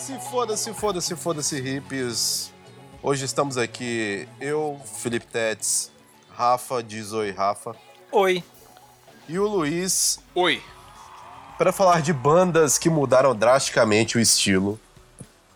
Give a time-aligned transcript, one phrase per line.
[0.00, 2.50] Foda-se, foda-se, foda-se, foda-se, hippies.
[3.02, 5.90] Hoje estamos aqui, eu, Felipe Tetz,
[6.34, 7.76] Rafa, diz oi, Rafa,
[8.10, 8.42] Oi.
[9.28, 10.62] e o Luiz, Oi.
[11.58, 14.80] para falar de bandas que mudaram drasticamente o estilo.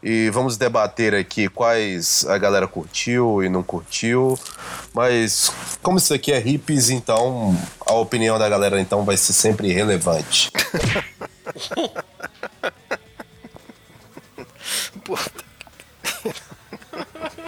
[0.02, 4.38] E vamos debater aqui quais a galera curtiu e não curtiu.
[4.92, 5.50] Mas
[5.82, 10.52] como isso aqui é hippies, então a opinião da galera então vai ser sempre relevante.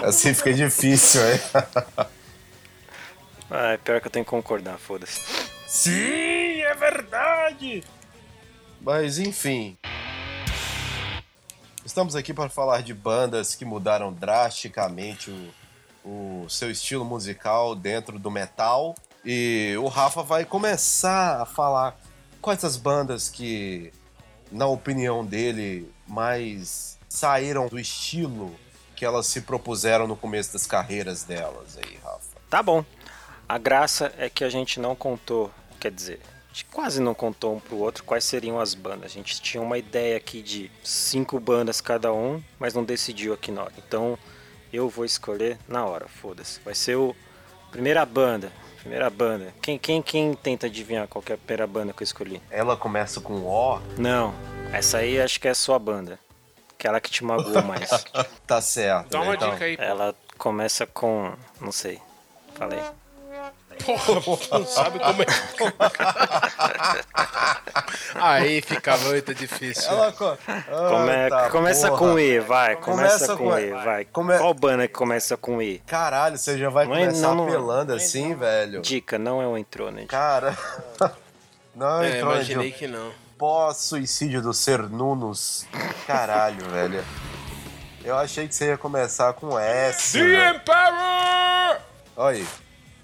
[0.07, 1.41] Assim fica difícil, hein?
[3.49, 5.21] Ah, é pior que eu tenho que concordar, foda-se.
[5.69, 7.85] Sim, é verdade!
[8.81, 9.79] Mas enfim.
[11.85, 15.31] Estamos aqui para falar de bandas que mudaram drasticamente
[16.05, 18.97] o, o seu estilo musical dentro do metal.
[19.25, 21.97] E o Rafa vai começar a falar
[22.43, 23.93] quais as bandas que,
[24.51, 28.53] na opinião dele, mais saíram do estilo
[28.97, 32.37] que elas se propuseram no começo das carreiras delas aí, Rafa.
[32.49, 32.85] Tá bom.
[33.49, 37.55] A graça é que a gente não contou, quer dizer, a gente quase não contou
[37.55, 39.05] um pro outro quais seriam as bandas.
[39.05, 43.53] A gente tinha uma ideia aqui de cinco bandas cada um, mas não decidiu aqui
[43.53, 43.75] na hora.
[43.79, 44.19] Então
[44.73, 46.59] eu vou escolher na hora, foda-se.
[46.65, 47.15] Vai ser o
[47.71, 48.51] primeira banda.
[48.81, 49.53] Primeira banda.
[49.61, 52.41] Quem, quem, quem tenta adivinhar qual é a primeira banda que eu escolhi?
[52.51, 54.33] Ela começa com O, Não,
[54.73, 56.19] essa aí acho que é a sua banda.
[56.79, 57.89] Aquela que te magoou mais.
[58.47, 59.11] tá certo.
[59.11, 59.77] Dá uma Então, dica aí.
[59.77, 59.83] pô.
[59.83, 61.33] Ela começa com.
[61.61, 62.01] não sei.
[62.55, 62.81] Falei.
[63.85, 65.27] Porra, não sabe como é.
[68.15, 69.91] Aí fica muito difícil.
[69.91, 71.99] Ela co- Come- começa porra.
[71.99, 72.77] com E, vai.
[72.77, 74.05] Começa, Começa com, com E, vai.
[74.07, 75.79] Come- Qual banda que começa com E?
[75.81, 78.81] Caralho, você já vai Não é- começar não, não- apelando assim, velho.
[78.81, 80.07] Dica, não é o Entronet.
[80.07, 80.57] Cara.
[81.75, 83.13] Não É, entrou imaginei de que não.
[83.39, 85.67] Pós-suicídio do Ser Nunos.
[86.07, 87.05] Caralho, velho.
[88.05, 90.19] Eu achei que você ia começar com S.
[90.19, 90.57] velho.
[90.57, 91.81] Emperor!
[92.17, 92.47] Olha aí.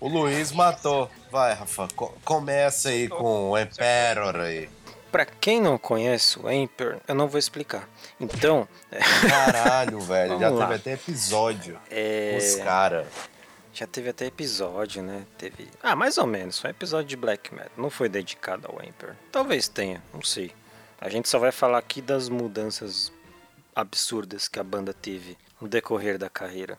[0.00, 1.10] O Luiz matou.
[1.30, 1.88] Vai, Rafa.
[1.94, 4.68] co- começa aí com o Emperor aí.
[5.10, 7.88] Pra quem não conhece o Emperor, eu não vou explicar.
[8.18, 8.66] Então,
[9.28, 10.38] Caralho, velho.
[10.40, 10.62] Já lá.
[10.66, 11.78] teve até episódio.
[11.90, 13.06] é, Os caras.
[13.72, 15.26] Já teve até episódio, né?
[15.38, 15.68] Teve.
[15.82, 16.58] Ah, mais ou menos.
[16.58, 17.72] Foi um episódio de Black Metal.
[17.76, 19.16] Não foi dedicado ao Emperor.
[19.30, 20.52] Talvez tenha, não sei.
[21.00, 23.10] A gente só vai falar aqui das mudanças
[23.74, 26.78] absurdas que a banda teve no decorrer da carreira.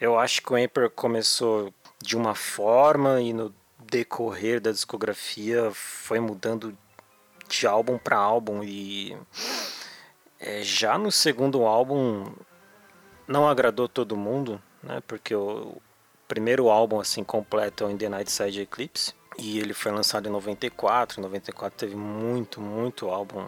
[0.00, 3.54] Eu acho que o Emperor começou de uma forma e no
[3.90, 6.76] decorrer da discografia foi mudando
[7.48, 9.16] de álbum para álbum e
[10.40, 12.32] é, já no segundo álbum
[13.26, 15.02] não agradou todo mundo, né?
[15.06, 15.76] Porque o
[16.32, 20.26] primeiro álbum assim completo é o In the Night Side Eclipse e ele foi lançado
[20.26, 21.20] em 94.
[21.20, 23.46] Em 94 teve muito, muito álbum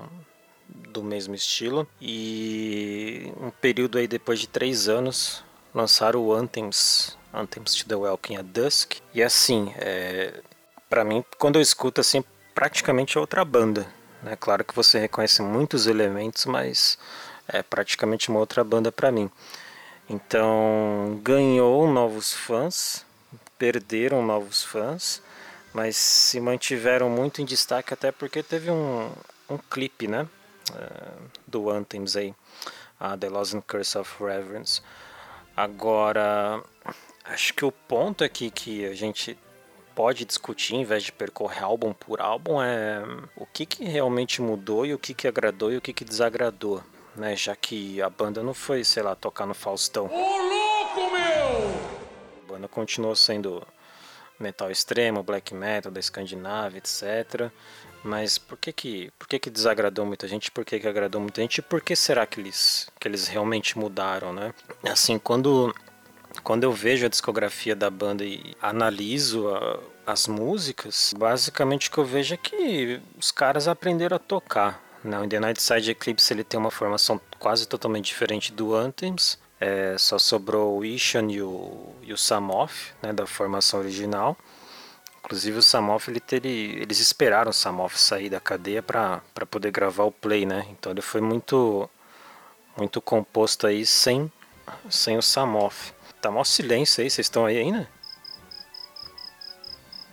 [0.68, 5.42] do mesmo estilo e um período aí depois de três anos
[5.74, 10.42] lançaram o Anthems, Anthems to the Welcome at Dusk e assim, é,
[10.90, 12.22] para mim quando eu escuto assim
[12.54, 13.86] praticamente é outra banda,
[14.22, 14.36] né?
[14.38, 16.98] Claro que você reconhece muitos elementos, mas
[17.48, 19.30] é praticamente uma outra banda para mim.
[20.08, 23.04] Então ganhou novos fãs,
[23.58, 25.22] perderam novos fãs,
[25.72, 29.10] mas se mantiveram muito em destaque até porque teve um,
[29.48, 30.28] um clipe, né,
[30.74, 31.12] eh,
[31.46, 32.34] do Anthems aí,
[33.00, 34.82] a The Lost Curse of Reverence.
[35.56, 36.62] Agora,
[37.24, 39.38] acho que o ponto aqui que a gente
[39.94, 43.02] pode discutir, em vez de percorrer álbum por álbum, é
[43.36, 46.82] o que, que realmente mudou e o que, que agradou e o que, que desagradou.
[47.16, 50.10] Né, já que a banda não foi, sei lá, tocar no Faustão.
[52.42, 53.64] A banda continuou sendo
[54.38, 57.50] metal extremo, black metal da Escandinávia, etc.
[58.02, 60.50] Mas por que que, por que que desagradou muita gente?
[60.50, 61.58] Por que que agradou muita gente?
[61.58, 64.52] E por que será que eles, que eles realmente mudaram, né?
[64.82, 65.72] Assim, quando
[66.42, 71.98] quando eu vejo a discografia da banda e analiso a- as músicas, basicamente o que
[71.98, 74.82] eu vejo é que os caras aprenderam a tocar.
[75.04, 75.20] Né?
[75.20, 79.38] O The Night Side Eclipse ele tem uma formação quase totalmente diferente do Anthems.
[79.60, 84.36] É, só sobrou o Ishan e o, e o Samoth, né, da formação original.
[85.24, 90.12] Inclusive o Samoth, ele, eles esperaram o Samoth sair da cadeia para poder gravar o
[90.12, 90.66] play, né?
[90.70, 91.88] Então ele foi muito
[92.76, 94.30] muito composto aí sem,
[94.90, 95.92] sem o Samoff.
[96.20, 97.88] Tá mó silêncio aí, vocês estão aí ainda?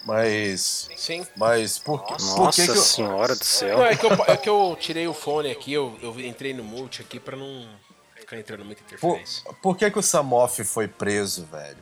[0.05, 0.89] Mas.
[0.97, 1.25] Sim.
[1.35, 3.77] Mas por, que- por Nossa que, eu- senhora do céu.
[3.77, 6.63] Não, é que, eu, é que eu tirei o fone aqui, eu, eu entrei no
[6.63, 7.67] mute aqui pra não
[8.15, 9.43] ficar entrando muita por, interferência.
[9.61, 11.77] por que, que o Samoff foi preso, velho?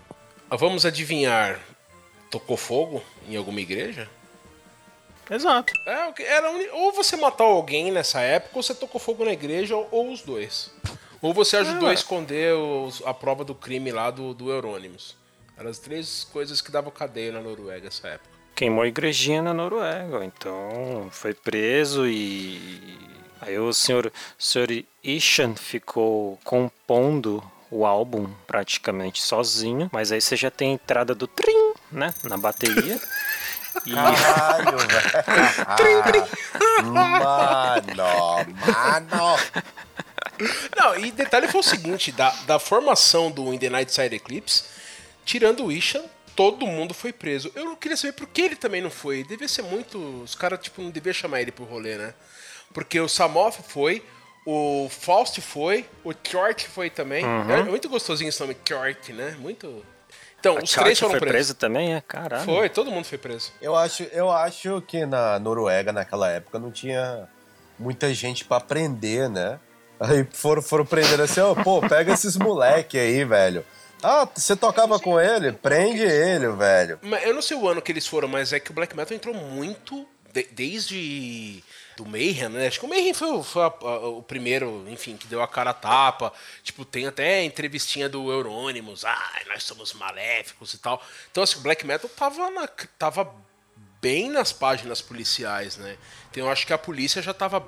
[0.50, 1.60] Ah, Vamos adivinhar.
[2.30, 4.10] Tocou fogo em alguma igreja?
[5.30, 5.72] Exato.
[5.86, 9.88] É, era ou você matou alguém nessa época, ou você tocou fogo na igreja, ou,
[9.92, 10.72] ou os dois.
[11.22, 11.92] Ou você ajudou Ah.
[11.92, 15.16] a esconder os- a prova do crime lá do, do Eurônimos.
[15.60, 18.30] Eram as três coisas que davam cadeia na Noruega nessa época.
[18.56, 22.98] Queimou a igrejinha na Noruega, então foi preso e.
[23.42, 24.68] Aí o senhor, o senhor
[25.04, 31.28] Ishan ficou compondo o álbum praticamente sozinho, mas aí você já tem a entrada do
[31.28, 33.00] trim, né, na bateria.
[33.86, 34.78] E Caralho,
[36.04, 36.28] velho.
[36.84, 38.04] Mano,
[38.66, 39.38] mano.
[40.76, 44.79] Não, e detalhe foi o seguinte, da, da formação do In The Night Side Eclipse,
[45.30, 46.02] tirando o Ishan,
[46.36, 47.52] todo mundo foi preso.
[47.54, 49.24] Eu não queria saber por que ele também não foi.
[49.24, 50.00] Devia ser muito...
[50.24, 52.16] Os caras, tipo, não deviam chamar ele pro rolê, né?
[52.74, 54.04] Porque o Samoff foi,
[54.44, 57.24] o Faust foi, o Chort foi também.
[57.24, 59.36] É muito gostosinho esse nome, Chort, né?
[59.40, 59.86] Muito...
[60.40, 61.36] Então, os Charlie três foram foi presos.
[61.36, 62.02] preso também, é?
[62.02, 62.46] Caralho.
[62.46, 63.52] Foi, todo mundo foi preso.
[63.62, 67.30] Eu acho, eu acho que na Noruega, naquela época, não tinha
[67.78, 69.60] muita gente pra prender, né?
[70.00, 73.64] Aí foram, foram prender assim, ó, pô, pega esses moleque aí, velho.
[74.02, 75.52] Ah, você tocava com ele?
[75.52, 77.00] Prende ele, velho.
[77.02, 79.16] Mas eu não sei o ano que eles foram, mas é que o Black Metal
[79.16, 81.64] entrou muito de- desde
[81.98, 82.68] do Mayhem, né?
[82.68, 85.48] Acho que o Mayhem foi, o- foi a- a- o primeiro, enfim, que deu a
[85.48, 86.32] cara a tapa.
[86.64, 91.04] Tipo, tem até entrevistinha do Eurônimos, ah, nós somos maléficos e tal.
[91.30, 93.30] Então, assim, o Black Metal tava, na- tava
[94.02, 95.98] bem nas páginas policiais, né?
[96.32, 97.68] Então, eu acho que a polícia já tava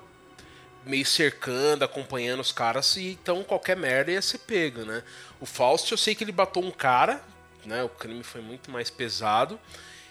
[0.86, 5.04] meio cercando, acompanhando os caras, e então qualquer merda ia ser pego, né?
[5.39, 7.22] O Faust, eu sei que ele matou um cara,
[7.66, 7.83] né?
[7.83, 9.60] O crime foi muito mais pesado,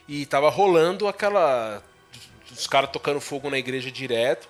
[0.08, 1.82] e tava rolando aquela.
[2.50, 4.48] os caras tocando fogo na igreja direto.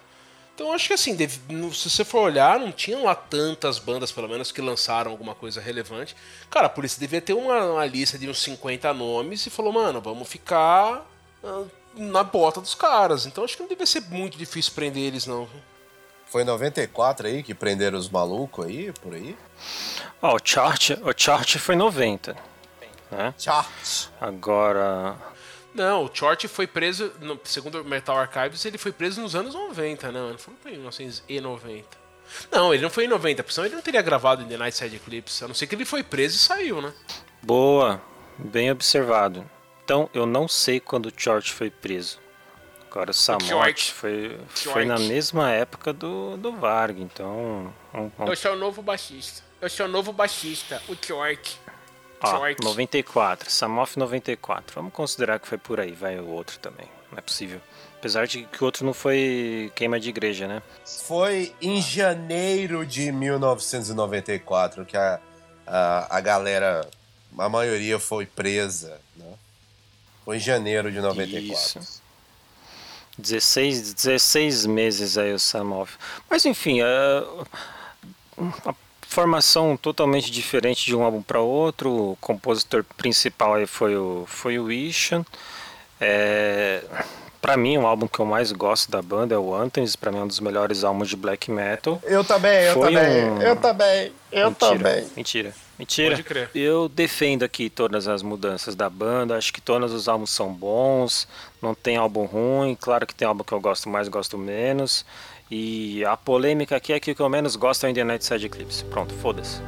[0.55, 4.53] Então acho que assim, se você for olhar, não tinham lá tantas bandas, pelo menos,
[4.53, 6.15] que lançaram alguma coisa relevante.
[6.51, 10.03] Cara, a polícia devia ter uma, uma lista de uns 50 nomes e falou, mano,
[10.03, 11.07] vamos ficar
[11.43, 11.65] ah,
[11.95, 13.25] na bota dos caras.
[13.25, 15.49] Então acho que não devia ser muito difícil prender eles, não.
[16.31, 19.37] Foi em 94 aí que prenderam os malucos aí, por aí?
[20.23, 22.37] Ó, o chart, o chart foi 90,
[23.11, 23.35] né?
[23.37, 23.65] Tchau.
[24.21, 25.17] Agora,
[25.75, 29.55] Não, o Chort foi preso, no- segundo o Metal Archives, ele foi preso nos anos
[29.55, 30.19] 90, né?
[30.21, 31.87] Não foi em 1990.
[32.51, 34.77] Não, ele não foi em 90, porque senão ele não teria gravado em The Night
[34.77, 35.45] Side Eclipse.
[35.45, 36.93] A não ser que ele foi preso e saiu, né?
[37.43, 38.01] boa,
[38.37, 39.49] bem observado.
[39.85, 42.19] Então, eu não sei quando o Chort foi preso.
[42.91, 47.73] Agora, o Samort foi, foi na mesma época do, do Varg, então...
[47.95, 49.43] um- um- Eu sou o novo baixista.
[49.61, 51.57] Eu sou o novo baixista, o Chort.
[52.21, 52.65] Ó, Chort.
[52.65, 54.75] 94, Samoff 94.
[54.75, 56.89] Vamos considerar que foi por aí, vai o outro também.
[57.13, 57.61] Não é possível.
[57.99, 60.61] Apesar de que o outro não foi queima de igreja, né?
[61.07, 65.21] Foi em janeiro de 1994 que a,
[65.67, 66.89] a, a galera,
[67.39, 69.35] a maioria foi presa, né?
[70.25, 71.81] Foi em janeiro de 94.
[71.81, 72.00] Isso.
[73.21, 75.97] 16, 16 meses aí o Samoff.
[76.29, 77.25] Mas enfim, a,
[78.67, 82.13] a formação totalmente diferente de um álbum para outro.
[82.13, 85.25] O compositor principal aí foi o, foi o Ishan.
[86.01, 86.83] É,
[87.41, 89.97] para mim, o álbum que eu mais gosto da banda é o Anthems.
[89.97, 92.01] Para mim, é um dos melhores álbuns de black metal.
[92.05, 95.07] Eu também, eu Foi também, um- eu também, eu mentira, também.
[95.17, 96.11] Mentira, mentira.
[96.11, 96.51] Pode crer.
[96.55, 99.37] Eu defendo aqui todas as mudanças da banda.
[99.37, 101.27] Acho que todos os álbuns são bons.
[101.63, 102.77] Não tem álbum ruim.
[102.79, 105.05] Claro que tem álbum que eu gosto mais, gosto menos.
[105.51, 108.05] E a polêmica aqui é que o que eu menos gosto é o In The
[108.05, 108.85] Night Side Eclipse.
[108.85, 109.61] Pronto, foda-se.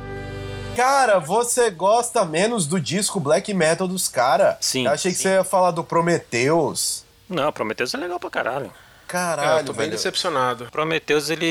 [0.77, 4.57] Cara, você gosta menos do disco black metal dos caras?
[4.61, 5.25] Sim, Eu achei que sim.
[5.25, 7.05] você ia falar do Prometheus.
[7.29, 8.67] Não, Prometheus é legal pra caralho.
[8.67, 8.73] É, eu
[9.07, 9.91] Caralho, tô bem velho.
[9.93, 10.69] decepcionado.
[10.71, 11.45] Prometheus ele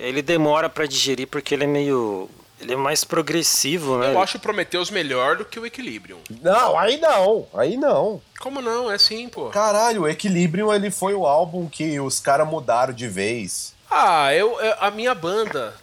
[0.00, 2.28] ele demora pra digerir porque ele é meio
[2.60, 4.12] ele é mais progressivo, né?
[4.12, 6.18] Eu acho o Prometheus melhor do que o Equilibrium.
[6.42, 8.20] Não, aí não, aí não.
[8.40, 8.90] Como não?
[8.90, 9.46] É assim, pô.
[9.50, 13.74] Caralho, o Equilibrium ele foi o álbum que os caras mudaram de vez.
[13.90, 15.74] Ah, eu, eu- a minha banda,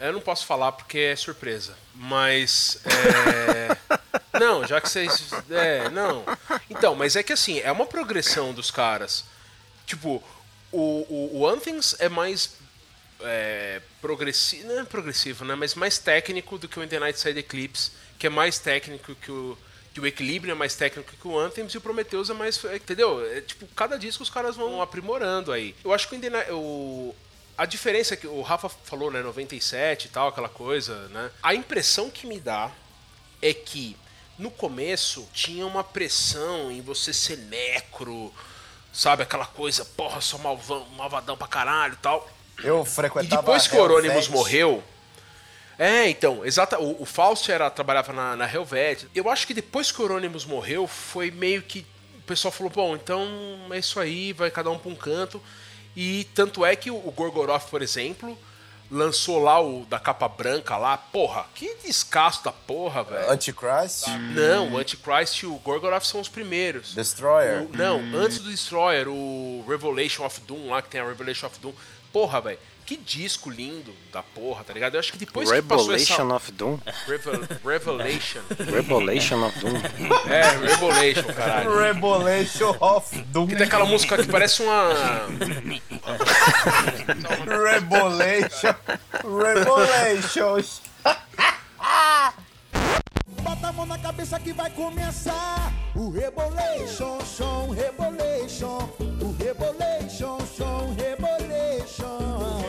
[0.00, 3.76] eu não posso falar porque é surpresa, mas é,
[4.38, 6.24] não, já que vocês, é, não.
[6.70, 9.24] Então, mas é que assim é uma progressão dos caras.
[9.86, 10.22] Tipo,
[10.70, 12.56] o, o, o Anthems é mais
[13.22, 15.54] é, progressivo, não é progressivo, né?
[15.54, 19.14] Mas mais técnico do que o In The Night Side Eclipse, que é mais técnico
[19.14, 19.58] que o
[19.98, 22.76] que o Equilíbrio é mais técnico que o Anthems e o Prometheus é mais, é,
[22.76, 23.24] entendeu?
[23.26, 25.74] É, tipo, cada disco os caras vão aprimorando aí.
[25.84, 27.16] Eu acho que o, o
[27.58, 31.28] A diferença é que o Rafa falou, né, 97 e tal, aquela coisa, né?
[31.42, 32.70] A impressão que me dá
[33.42, 33.96] é que
[34.38, 38.32] no começo tinha uma pressão em você ser necro,
[38.92, 39.24] sabe?
[39.24, 42.30] Aquela coisa, porra, sou malvão, malvadão pra caralho e tal.
[42.62, 43.34] Eu frequentava.
[43.34, 44.84] E depois que o Euronymous morreu.
[45.76, 46.78] É, então, exata.
[46.78, 49.08] O, o Fausto era, trabalhava na, na Helvet.
[49.12, 51.84] Eu acho que depois que o Euronymous morreu, foi meio que.
[52.18, 53.26] O pessoal falou, bom, então
[53.72, 55.42] é isso aí, vai cada um pra um canto.
[55.96, 58.38] E tanto é que o, Gorgoroth, por exemplo,
[58.90, 60.96] lançou lá o da capa branca lá.
[60.96, 63.30] Porra, que descasso da porra, velho.
[63.30, 64.06] Antichrist?
[64.34, 66.94] Não, o Antichrist e o Gorgoroth são os primeiros.
[66.94, 67.62] Destroyer?
[67.64, 71.58] O- não, antes do Destroyer, o Revelation of Doom lá, que tem a Revelation of
[71.58, 71.72] Doom.
[72.12, 74.94] Porra, velho, que disco lindo da porra, tá ligado?
[74.94, 76.14] Eu acho que depois que passou essa...
[76.14, 76.78] Revelation of Doom.
[77.06, 77.40] Revel...
[77.62, 78.40] Revelation.
[78.58, 79.74] Revelation of Doom.
[80.32, 81.78] É, Revelation, caralho.
[81.78, 83.46] Revelation of Doom.
[83.46, 84.94] Que tem aquela música que parece uma...
[87.44, 88.74] Revelation.
[89.22, 90.80] Revelation.
[93.42, 98.88] Bota a mão na cabeça que vai começar o Rebolation, som, Rebolation,
[99.20, 102.67] o Rebolation, som, Rebolation.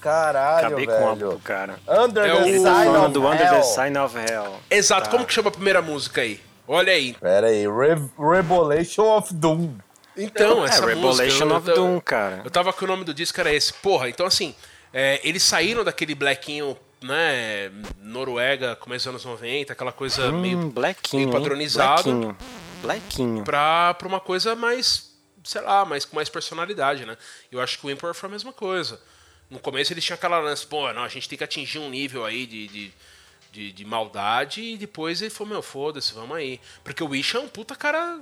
[0.00, 1.30] Caralho, Acabei com velho.
[1.32, 1.78] do cara.
[1.86, 3.62] Under É the o- Sign of do Under the Hell.
[3.62, 4.60] Sign of Hell.
[4.68, 5.10] Exato, Tá.
[5.12, 6.40] como que chama a primeira música aí?
[6.66, 7.14] Olha aí.
[7.14, 9.74] Pera aí, Re Revelation of Doom.
[10.16, 11.56] Então, É, essa Revelation música...
[11.56, 12.42] of eu- Doom, cara.
[12.44, 13.72] Eu tava com o nome do disco, era esse.
[13.74, 14.54] Porra, então assim,
[14.92, 20.58] é, eles saíram daquele blackinho, né, Noruega, começo dos anos 90, aquela coisa Hum, meio
[20.70, 22.02] Blackinho, meio padronizado.
[22.02, 22.36] Blackinho.
[22.82, 23.44] Blackinho.
[23.44, 25.11] pra, pra uma coisa mais,
[25.44, 27.16] sei lá, mais, com mais personalidade, né?
[27.50, 29.00] Eu acho que o Emperor foi a mesma coisa.
[29.50, 32.24] No começo eles tinham aquela lance, pô, não, a gente tem que atingir um nível
[32.24, 32.94] aí de, de,
[33.52, 36.60] de, de maldade, e depois ele falou, meu, foda-se, vamos aí.
[36.82, 38.20] Porque o Wish é um puta cara.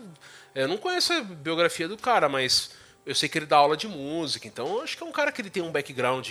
[0.55, 2.73] Eu não conheço a biografia do cara, mas
[3.07, 5.31] eu sei que ele dá aula de música, então eu acho que é um cara
[5.31, 6.29] que ele tem um background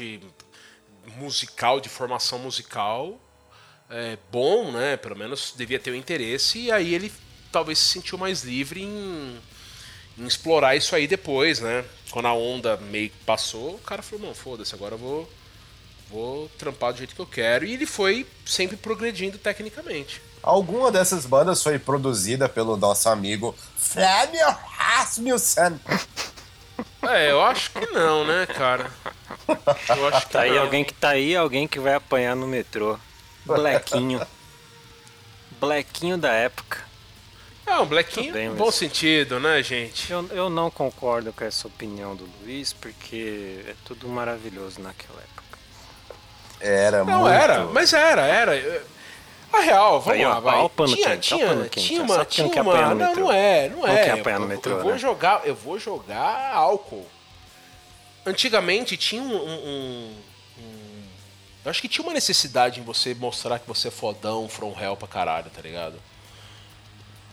[1.15, 3.19] musical, de formação musical
[3.89, 4.98] é, bom, né?
[4.98, 7.12] Pelo menos devia ter o interesse, e aí ele
[7.51, 9.41] talvez se sentiu mais livre em,
[10.19, 11.83] em explorar isso aí depois, né?
[12.11, 15.29] Quando a onda meio que passou, o cara falou, não, foda-se, agora eu vou,
[16.09, 17.65] vou trampar do jeito que eu quero.
[17.65, 20.21] E ele foi sempre progredindo tecnicamente.
[20.41, 25.79] Alguma dessas bandas foi produzida pelo nosso amigo Flamio Rasmussen.
[27.01, 28.89] É, eu acho que não, né, cara?
[29.89, 30.61] Eu acho que Tá aí não.
[30.61, 32.97] alguém que tá aí, alguém que vai apanhar no metrô.
[33.45, 34.21] Blequinho.
[35.59, 36.88] Blequinho da época.
[37.69, 40.11] É, um Tudo bem, mas- bom sentido, né, gente?
[40.11, 45.43] Eu, eu não concordo com essa opinião do Luiz, porque é tudo maravilhoso naquela época.
[46.59, 47.33] Era Não, muito...
[47.33, 48.83] era, mas era, era.
[49.53, 50.55] A real, vamos Aí, ó, lá, vai.
[50.57, 52.85] ó o pano tinha, quente, ó tinha, pano quente, tinha uma, não tinha quer apanhar
[52.85, 53.23] uma, no não, metrô.
[53.23, 54.03] não é, não Não é.
[54.03, 54.97] quer apanhar no Eu- metrô, eu vou né?
[54.97, 57.07] jogar, eu vou jogar álcool.
[58.25, 60.15] Antigamente tinha um, um- um-
[60.59, 61.03] um-
[61.65, 64.95] eu acho que tinha uma necessidade em você mostrar que você é fodão, from hell
[64.97, 65.99] pra caralho, tá ligado?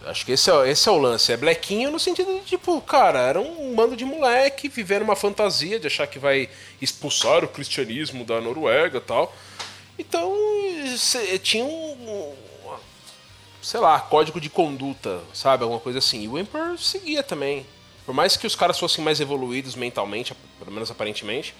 [0.07, 1.33] Acho que esse é, esse é o lance.
[1.33, 5.81] É blequinho no sentido de, tipo, cara, era um bando de moleque vivendo uma fantasia
[5.81, 6.49] de achar que vai
[6.81, 9.35] expulsar o cristianismo da Noruega tal.
[9.99, 10.33] Então,
[11.43, 12.77] tinha um, um-
[13.61, 15.65] sei lá, código de conduta, sabe?
[15.65, 16.23] Alguma coisa assim.
[16.23, 17.67] E o Emperor seguia também.
[18.05, 21.53] Por mais que os caras fossem mais evoluídos mentalmente, pelo menos aparentemente,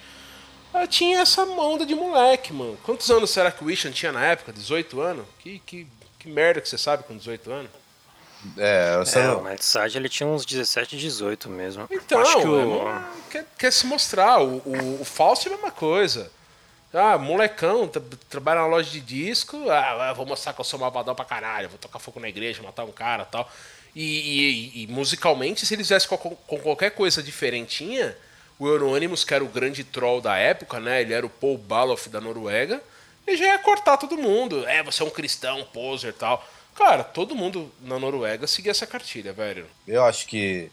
[0.73, 2.77] ah, tinha essa onda de moleque, mano.
[2.83, 4.53] Quantos anos será que o Ishan tinha na época?
[4.53, 5.25] 18 anos?
[5.39, 5.87] Que, que,
[6.17, 7.71] que merda que você sabe com 18 anos?
[8.57, 11.87] É, você É, não- o Matt Sage ele tinha uns 17, 18 mesmo.
[11.91, 14.39] Então, Acho que é o, quer, quer se mostrar.
[14.41, 16.31] O, o, o Fausto é a mesma coisa.
[16.93, 19.69] Ah, molecão, tra- trabalha na loja de disco.
[19.69, 21.69] Ah, vou mostrar que eu sou malvadão pra caralho.
[21.69, 23.51] Vou tocar fogo na igreja, matar um cara e tal.
[23.95, 28.15] E, e- e musicalmente, se eles viessem com, com qualquer coisa diferentinha,
[28.59, 31.01] o Euronymous, que era o grande troll da época, né?
[31.01, 32.81] Ele era o Paul Baloff da Noruega.
[33.25, 34.65] Ele já ia cortar todo mundo.
[34.67, 36.47] É, você é um cristão, poser e tal.
[36.77, 39.65] Cara, todo mundo na Noruega seguia essa cartilha, velho.
[39.87, 40.69] Eu acho que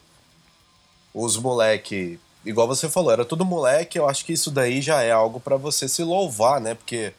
[1.11, 5.11] os moleque, igual você falou, era tudo moleque, eu acho que isso daí já é
[5.11, 6.75] algo pra você se louvar, né?
[6.75, 7.11] Porque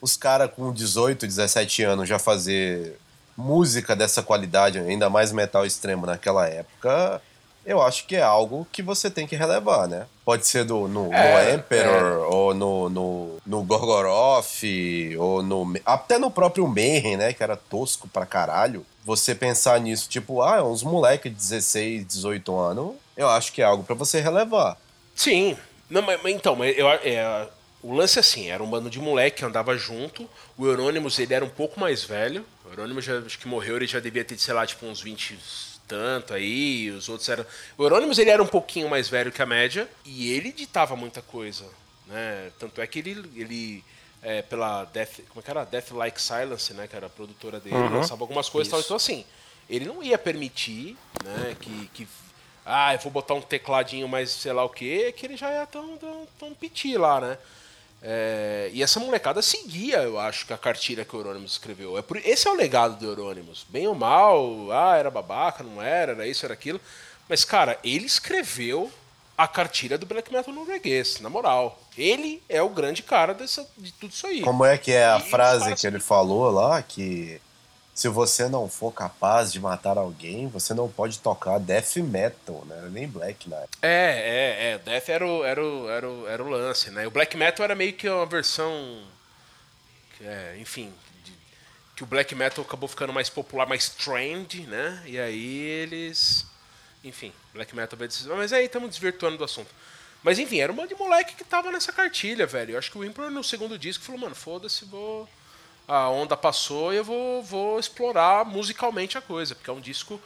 [0.00, 2.98] os caras com 18, 17 anos já fazer
[3.36, 7.22] música dessa qualidade, ainda mais metal extremo naquela época,
[7.66, 10.06] eu acho que é algo que você tem que relevar, né?
[10.24, 14.62] Pode ser do, no, É, no Emperor, ou no, no, no Gorgoroth,
[15.18, 15.74] ou no.
[15.84, 17.32] Até no próprio Mayhem, né?
[17.32, 18.84] Que era tosco pra caralho.
[19.04, 23.64] Você pensar nisso, tipo, ah, uns moleque de 16, 18 anos, eu acho que é
[23.64, 24.78] algo pra você relevar.
[25.14, 25.56] Sim.
[25.90, 27.46] Não, mas, mas então, mas eu, é,
[27.82, 30.28] o lance é assim, era um bando de moleque que andava junto.
[30.56, 32.44] O Euronymous, ele era um pouco mais velho.
[32.64, 35.38] O Euronymous, já, acho que morreu, ele já devia ter, sei lá, tipo, uns 20,
[35.86, 37.44] tanto aí, os outros eram.
[37.76, 41.20] O Euronymous ele era um pouquinho mais velho que a média e ele ditava muita
[41.22, 41.64] coisa,
[42.06, 42.50] né?
[42.58, 43.84] Tanto é que ele, ele
[44.22, 45.64] é, pela Death, como é que era?
[45.64, 46.86] Death Like Silence, né?
[46.88, 47.98] Que era a produtora dele, Uhum.
[47.98, 48.80] lançava algumas coisas e tal.
[48.80, 49.24] Então, assim,
[49.68, 51.56] ele não ia permitir, né?
[51.60, 52.08] Que, que
[52.64, 55.66] ah, eu vou botar um tecladinho mais sei lá o que, que ele já ia
[55.66, 57.38] tão, tão, tão piti lá, né?
[58.06, 61.96] É, e essa molecada seguia, eu acho, que a cartilha que o Euronymous escreveu.
[61.96, 63.64] É por, esse é o legado do Euronymous.
[63.66, 66.78] Bem ou mal, ah, era babaca, não era, era isso, era aquilo.
[67.26, 68.92] Mas, cara, ele escreveu
[69.38, 71.80] a cartilha do black metal norueguês, na moral.
[71.96, 74.42] Ele é o grande cara dessa, de tudo isso aí.
[74.42, 76.82] Como é que é a E frase que ele falou lá?
[76.82, 77.40] Que
[77.94, 82.88] se você não for capaz de matar alguém, você não pode tocar death metal, né?
[82.90, 83.64] Nem black, né?
[83.80, 84.78] É, é, é.
[84.78, 87.06] Death era o, era o, era o, era o lance, né?
[87.06, 89.02] O Black Metal era meio que uma versão.
[90.20, 90.92] é, enfim.
[91.24, 91.32] de-
[91.96, 95.02] que o Black Metal acabou ficando mais popular, mais trend, né?
[95.06, 96.44] E aí eles.
[97.04, 98.26] Enfim, Black Metal veio desses.
[98.26, 99.70] Mas aí estamos desvirtuando do assunto.
[100.22, 102.72] Mas enfim, era uma de moleque que tava nessa cartilha, velho.
[102.72, 105.28] Eu acho que o Emperor no segundo disco falou, mano, foda-se, vou.
[105.86, 110.20] A onda passou e eu vou, vou explorar musicalmente a coisa, porque é um disco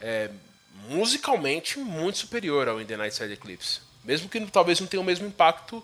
[0.00, 0.30] é,
[0.88, 3.80] musicalmente muito superior ao In The Night Side Eclipse.
[4.04, 5.82] Mesmo que talvez não tenha o mesmo impacto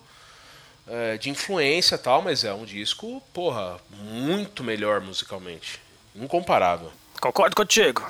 [0.86, 5.80] é, de influência e tal, mas é um disco, porra, muito melhor musicalmente.
[6.14, 6.90] Incomparável.
[7.20, 8.02] Concordo contigo.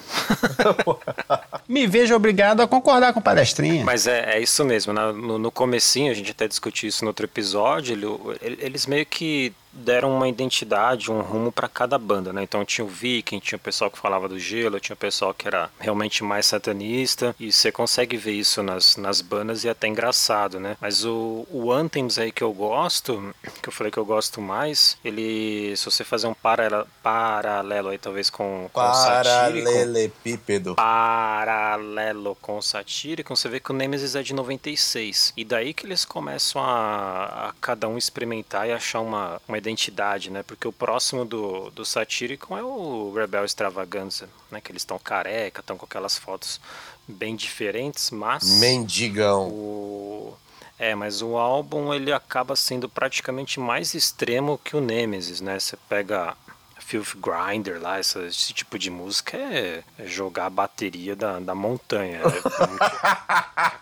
[1.69, 3.85] Me vejo obrigado a concordar com o palestrinha.
[3.85, 4.93] Mas é, é isso mesmo.
[4.93, 8.87] na- No, no comecinho, a gente até discutiu isso no outro episódio, ele- ele- eles
[8.87, 12.43] meio que deram uma identidade, um rumo para cada banda, né?
[12.43, 15.47] Então tinha o Viking, tinha o pessoal que falava do gelo, tinha o pessoal que
[15.47, 19.87] era realmente mais satanista, e você consegue ver isso nas, nas bandas e é até
[19.87, 20.77] engraçado, né?
[20.81, 24.97] Mas o, o Anthems aí que eu gosto, que eu falei que eu gosto mais,
[25.05, 30.75] ele, se você fazer um paralelo, paralelo aí talvez com, com o Satírico, Paralelepípedo.
[30.75, 35.33] paralelo com o Satyricon, você vê que o Nemesis é de 96.
[35.37, 40.31] E daí que eles começam a, a cada um experimentar e achar uma, uma identidade,
[40.31, 40.43] né?
[40.43, 44.61] Porque o próximo do, do Satyricon é o Rebel Extravaganza, né?
[44.61, 46.61] Que eles estão careca, estão com aquelas fotos
[47.07, 48.45] bem diferentes, mas...
[48.59, 49.49] Mendigão.
[49.49, 50.35] O...
[50.79, 55.59] É, mas o álbum ele acaba sendo praticamente mais extremo que o Nemesis, né?
[55.59, 56.37] Você pega
[56.87, 61.53] Filth Grinder lá, essa- esse tipo de música é, é jogar a bateria da, da
[61.55, 62.21] montanha.
[62.21, 62.49] É muito-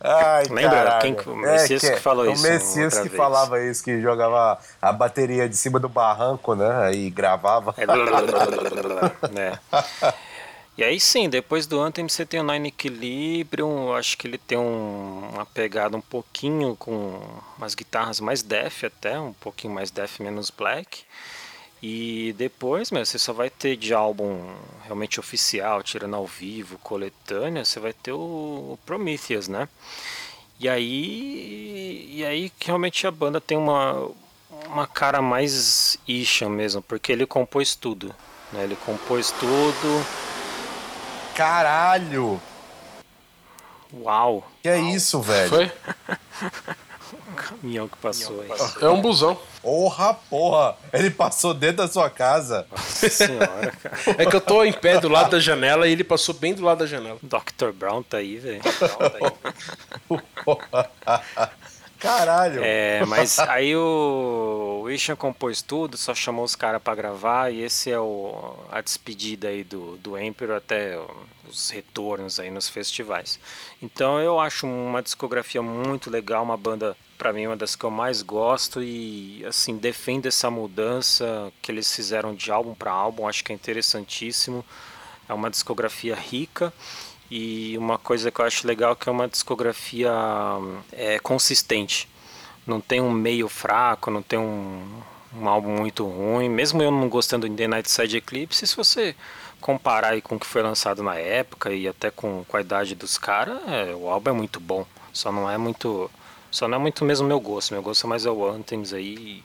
[0.00, 0.70] Ai, Lembra?
[0.70, 1.02] caralho.
[1.02, 3.16] Quem que- o Messias que falou o isso Messias outra que vez.
[3.16, 6.92] falava isso, que jogava a bateria de cima do barranco, né?
[6.94, 7.74] E gravava.
[7.76, 7.86] É,
[9.32, 9.58] né?
[10.78, 14.58] E aí sim, depois do Anthem você tem o Nine Equilibrium, acho que ele tem
[14.58, 17.18] um- uma pegada um pouquinho com
[17.56, 21.04] umas guitarras mais death até, um pouquinho mais death menos black.
[21.82, 27.64] E depois, meu, você só vai ter de álbum realmente oficial, tirando ao vivo, coletânea,
[27.64, 29.68] você vai ter o, Prometheus, né?
[30.58, 34.08] E aí, e aí que realmente a banda tem uma,
[34.68, 38.14] uma cara mais Ishan mesmo, porque ele compôs tudo.
[38.52, 38.64] Né?
[38.64, 40.06] Ele compôs tudo.
[41.34, 42.40] Caralho!
[43.92, 44.50] Uau!
[44.62, 45.50] Que é isso, velho?
[45.50, 45.72] Foi?
[47.36, 48.48] Caminhão que passou aí.
[48.80, 49.38] É um busão.
[49.62, 50.76] Porra, porra!
[50.92, 52.66] Ele passou dentro da sua casa.
[52.70, 53.96] Nossa senhora, cara.
[54.18, 56.64] É que eu tô em pé do lado da janela e ele passou bem do
[56.64, 57.18] lado da janela.
[57.22, 57.72] Dr.
[57.72, 58.62] Brown tá aí, velho.
[61.98, 62.60] Caralho!
[62.62, 67.62] É, mas aí o, o Ishan compôs tudo, só chamou os caras pra gravar e
[67.62, 70.98] esse é o, a despedida aí do, do Emperor até
[71.48, 73.40] os retornos aí nos festivais.
[73.82, 77.90] Então eu acho uma discografia muito legal, uma banda pra mim uma das que eu
[77.90, 83.42] mais gosto e assim defendo essa mudança que eles fizeram de álbum pra álbum, acho
[83.44, 84.64] que é interessantíssimo.
[85.28, 86.72] É uma discografia rica
[87.30, 90.12] e uma coisa que eu acho legal é que é uma discografia
[90.92, 92.08] é, consistente.
[92.66, 95.02] Não tem um meio fraco, não tem um,
[95.34, 96.48] um álbum muito ruim.
[96.48, 99.16] Mesmo eu não gostando de The Night Side Eclipse, se você
[99.60, 102.94] comparar aí com o que foi lançado na época e até com, com a idade
[102.94, 104.86] dos caras, é, o álbum é muito bom.
[105.12, 106.10] Só não é muito.
[106.50, 107.72] Só não é muito mesmo meu gosto.
[107.72, 109.42] Meu gosto é mais é o Anthems aí.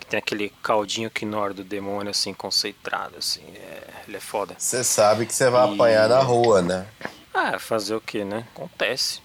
[0.00, 3.42] Que tem aquele caldinho quinor do demônio assim, concentrado, assim.
[3.54, 4.54] É, ele é foda.
[4.58, 6.86] Você sabe que você vai E- apanhar na rua, né?
[7.32, 8.46] Ah, fazer o que, né?
[8.54, 9.20] Acontece.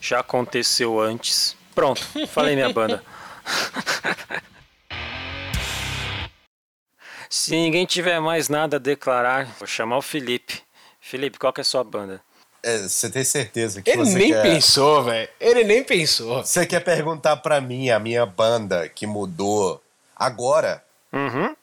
[0.00, 1.56] Já aconteceu antes.
[1.74, 3.02] Pronto, falei minha banda.
[7.30, 10.60] Se ninguém tiver mais nada a declarar, vou chamar o Felipe.
[11.00, 12.20] Felipe, qual que é a sua banda?
[12.62, 14.42] É, Você tem certeza que Ele você nem quer...
[14.42, 15.28] pensou, velho.
[15.40, 16.44] Ele nem pensou.
[16.44, 19.82] Você quer perguntar pra mim, a minha banda que mudou
[20.16, 20.82] agora?
[21.12, 21.54] Uhum.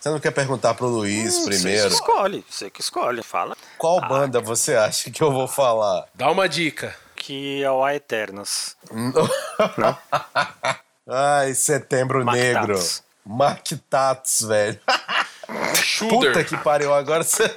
[0.00, 1.88] Você não quer perguntar pro Luiz Você primeiro?
[1.88, 3.22] que escolhe, você que escolhe.
[3.22, 6.06] Fala Qual banda você acha que eu vou falar?
[6.14, 6.96] Dá uma dica.
[7.14, 8.74] que é o A Eternas.
[11.08, 12.74] Ai, Setembro Mark Negro.
[12.74, 13.02] Tats.
[13.24, 14.80] Mark Tats, velho.
[16.08, 17.54] Puta que pariu, agora você.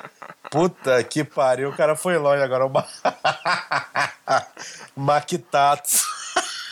[0.55, 2.65] Puta que pariu, o cara foi longe agora.
[2.65, 2.85] O Ma-
[4.95, 6.01] Mark Tats.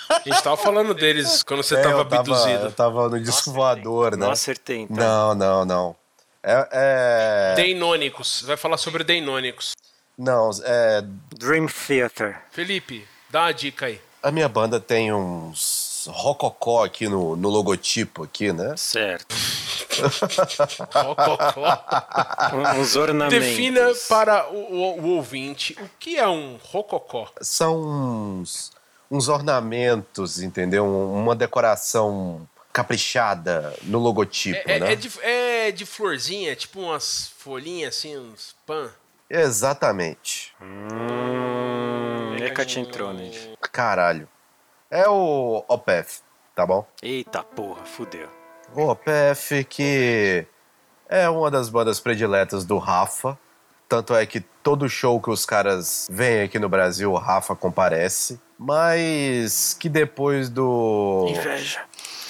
[0.10, 2.66] A gente tava falando deles quando você É, tava tava, abduzido.
[2.66, 4.26] eu tava no disco voador, né?
[4.26, 4.96] Não acertei, então.
[4.96, 5.96] Não, não, não.
[6.42, 6.68] É.
[6.72, 7.54] é...
[7.56, 8.42] Deinônicos.
[8.44, 9.74] Vai falar sobre Deinônicos.
[10.18, 11.04] Não, é.
[11.38, 12.42] Dream Theater.
[12.52, 14.00] Felipe, dá uma dica aí.
[14.22, 18.74] A minha banda tem uns rococó aqui no, no logotipo, aqui, né?
[18.78, 19.36] Certo.
[20.94, 21.84] Rococó.
[22.80, 23.40] Uns ornamentos.
[23.46, 27.30] Defina para o, o- o ouvinte o que é um rococó.
[27.42, 28.72] São uns,
[29.10, 30.86] uns ornamentos, entendeu?
[30.86, 34.94] Um- Uma decoração caprichada no logotipo, É, né?
[34.94, 38.90] é de, é de florzinha, tipo umas folhinhas assim, uns pan.
[39.30, 40.54] Exatamente.
[40.62, 43.54] Hum, Mechatronic.
[43.72, 44.28] Caralho.
[44.94, 46.22] É o OPF,
[46.54, 46.86] tá bom?
[47.02, 48.30] Eita porra, fudeu.
[48.76, 50.46] O OPF que
[51.10, 53.36] é uma das bandas prediletas do Rafa.
[53.90, 58.40] Tanto é que todo show que os caras vêm aqui no Brasil, o Rafa comparece.
[58.56, 61.26] Mas que depois do.
[61.28, 61.82] Inveja.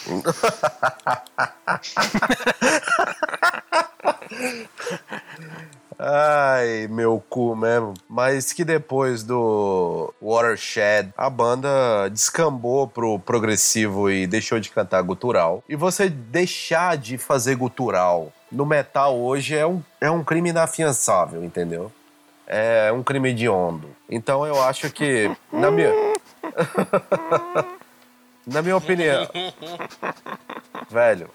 [6.05, 7.93] Ai, meu cu mesmo.
[8.09, 15.63] Mas que depois do Watershed, a banda descambou pro progressivo e deixou de cantar gutural.
[15.69, 21.41] E você deixar de fazer gutural no metal hoje é um, é um crime inafiançável,
[21.41, 21.89] entendeu?
[22.45, 23.87] É um crime hediondo.
[24.09, 25.93] Então eu acho que, na minha.
[28.45, 29.25] na minha opinião.
[30.91, 31.29] Velho.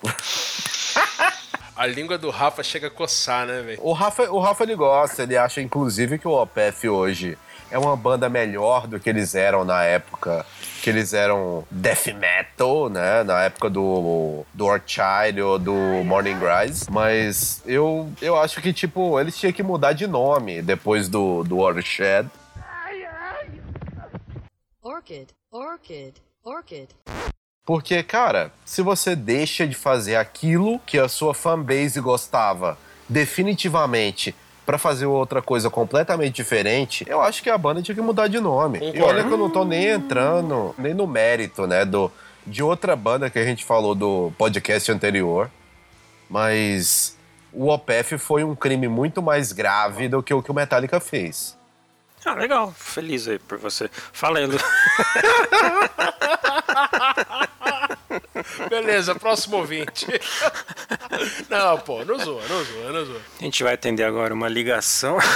[1.78, 3.78] A língua do Rafa chega a coçar, né, velho?
[3.80, 7.38] O Rafa, o Rafa ele gosta, ele acha inclusive que o OPF hoje
[7.70, 10.44] é uma banda melhor do que eles eram na época
[10.82, 13.22] que eles eram death metal, né?
[13.22, 15.72] Na época do, do Orchid ou do
[16.04, 16.90] Morning Rise.
[16.90, 21.58] Mas eu, eu acho que, tipo, eles tinham que mudar de nome depois do, do
[21.58, 22.28] Watershed.
[24.82, 26.88] Orchid, orchid, orchid.
[27.68, 34.78] Porque, cara, se você deixa de fazer aquilo que a sua fanbase gostava definitivamente pra
[34.78, 38.78] fazer outra coisa completamente diferente, eu acho que a banda tinha que mudar de nome.
[38.78, 39.04] E Concordo.
[39.04, 42.10] olha que eu não tô nem entrando nem no mérito, né, do,
[42.46, 45.50] de outra banda que a gente falou do podcast anterior.
[46.26, 47.18] Mas
[47.52, 51.54] o OPF foi um crime muito mais grave do que o que o Metallica fez.
[52.24, 52.72] Ah, legal.
[52.74, 53.90] Feliz aí por você.
[53.92, 54.58] Fala aí, Lu.
[58.68, 60.06] Beleza, próximo ouvinte.
[61.48, 63.20] Não, pô, não zoa, não zoa, não zoa.
[63.40, 65.18] A gente vai atender agora uma ligação.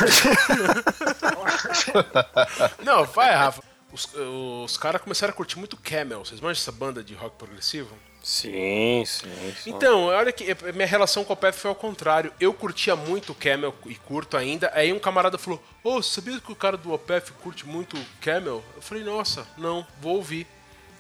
[2.85, 3.62] Não, vai, Rafa.
[3.93, 6.25] Os, os caras começaram a curtir muito Camel.
[6.25, 7.97] Vocês manjam essa banda de rock progressivo?
[8.23, 9.29] sim, sim.
[9.62, 9.71] sim.
[9.71, 12.33] Então, olha que eh, minha relação com o PF foi ao contrário.
[12.41, 14.71] Eu curtia muito o Camel e curto ainda.
[14.75, 18.62] Aí um camarada falou: Ô, você sabia que o cara do OPF curte muito Camel?
[18.77, 20.47] Eu falei: Nossa, não, vou ouvir.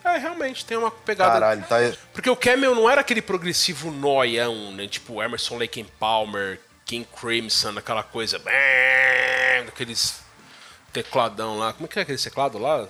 [0.04, 1.32] É, realmente, tem uma pegada.
[1.32, 1.76] Caralho, tá.
[2.12, 4.86] Porque o Camel não era aquele progressivo noião, né?
[4.88, 8.40] Tipo Emerson Lake and Palmer, King Crimson, aquela coisa.
[9.68, 10.20] Aqueles
[10.92, 11.72] tecladão lá.
[11.72, 12.86] Como é que é aquele teclado lá?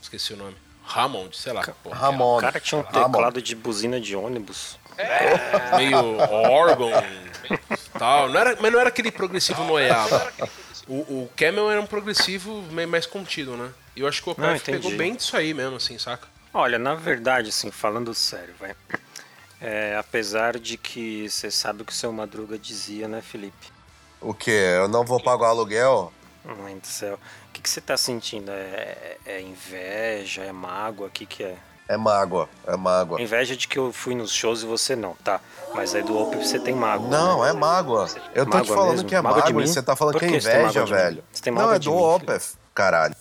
[0.00, 0.56] Esqueci o nome.
[0.94, 1.62] Hammond, sei lá.
[1.82, 2.40] porra, O Ramon.
[2.40, 3.12] cara tinha um Ramon.
[3.12, 4.78] teclado de buzina de ônibus.
[5.76, 6.18] meio
[6.50, 6.90] órgão
[7.98, 8.28] tal.
[8.28, 10.14] Não era, mas não era aquele progressivo noiado.
[10.86, 13.70] O, o Camel era um progressivo meio mais contido, né?
[13.96, 16.26] E eu acho que o OPF pegou bem disso aí mesmo, assim, saca?
[16.54, 18.74] Olha, na verdade, assim, falando sério, vai.
[19.60, 23.68] É, apesar de que você sabe o que o seu Madruga dizia, né, Felipe?
[24.20, 24.50] O quê?
[24.76, 26.12] Eu não vou pagar o aluguel?
[26.44, 27.14] Mãe do céu.
[27.48, 28.50] O que, que você tá sentindo?
[28.50, 30.42] É, é inveja?
[30.42, 31.06] É mágoa?
[31.06, 31.56] O que, que é?
[31.88, 33.20] É mágoa, é mágoa.
[33.20, 35.40] Inveja de que eu fui nos shows e você não, tá?
[35.74, 37.08] Mas aí do Op você tem mágoa.
[37.08, 38.08] Não, é mágoa.
[38.34, 39.08] Eu tô te Mágoa falando mesmo?
[39.08, 39.66] que é Mágoa mágoa e mim?
[39.66, 40.98] você tá falando Por que é que você tem inveja, mágoa de mim?
[40.98, 41.24] velho.
[41.32, 43.14] Você tem não, mágoa é de do Opeth, caralho.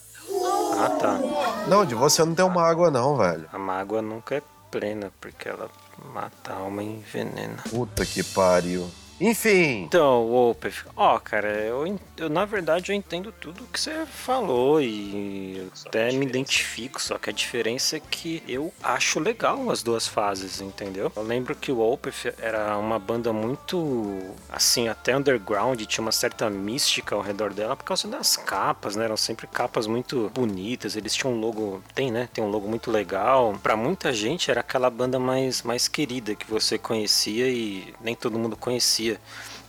[0.77, 1.19] Ah, tá.
[1.67, 3.47] Não, de você não tenho mágoa, não, velho.
[3.51, 5.69] A mágoa nunca é plena, porque ela
[6.13, 7.57] mata a alma e envenena.
[7.69, 8.89] Puta que pariu.
[9.21, 9.83] Enfim.
[9.83, 15.69] Então, Opeth, ó, cara, eu, eu, na verdade eu entendo tudo que você falou e
[15.85, 20.59] até me identifico, só que a diferença é que eu acho legal as duas fases,
[20.59, 21.11] entendeu?
[21.15, 26.49] Eu lembro que o Opeth era uma banda muito, assim, até underground, tinha uma certa
[26.49, 29.05] mística ao redor dela por causa das capas, né?
[29.05, 32.27] Eram sempre capas muito bonitas, eles tinham um logo, tem, né?
[32.33, 33.55] Tem um logo muito legal.
[33.61, 38.39] Pra muita gente era aquela banda mais, mais querida que você conhecia e nem todo
[38.39, 39.10] mundo conhecia.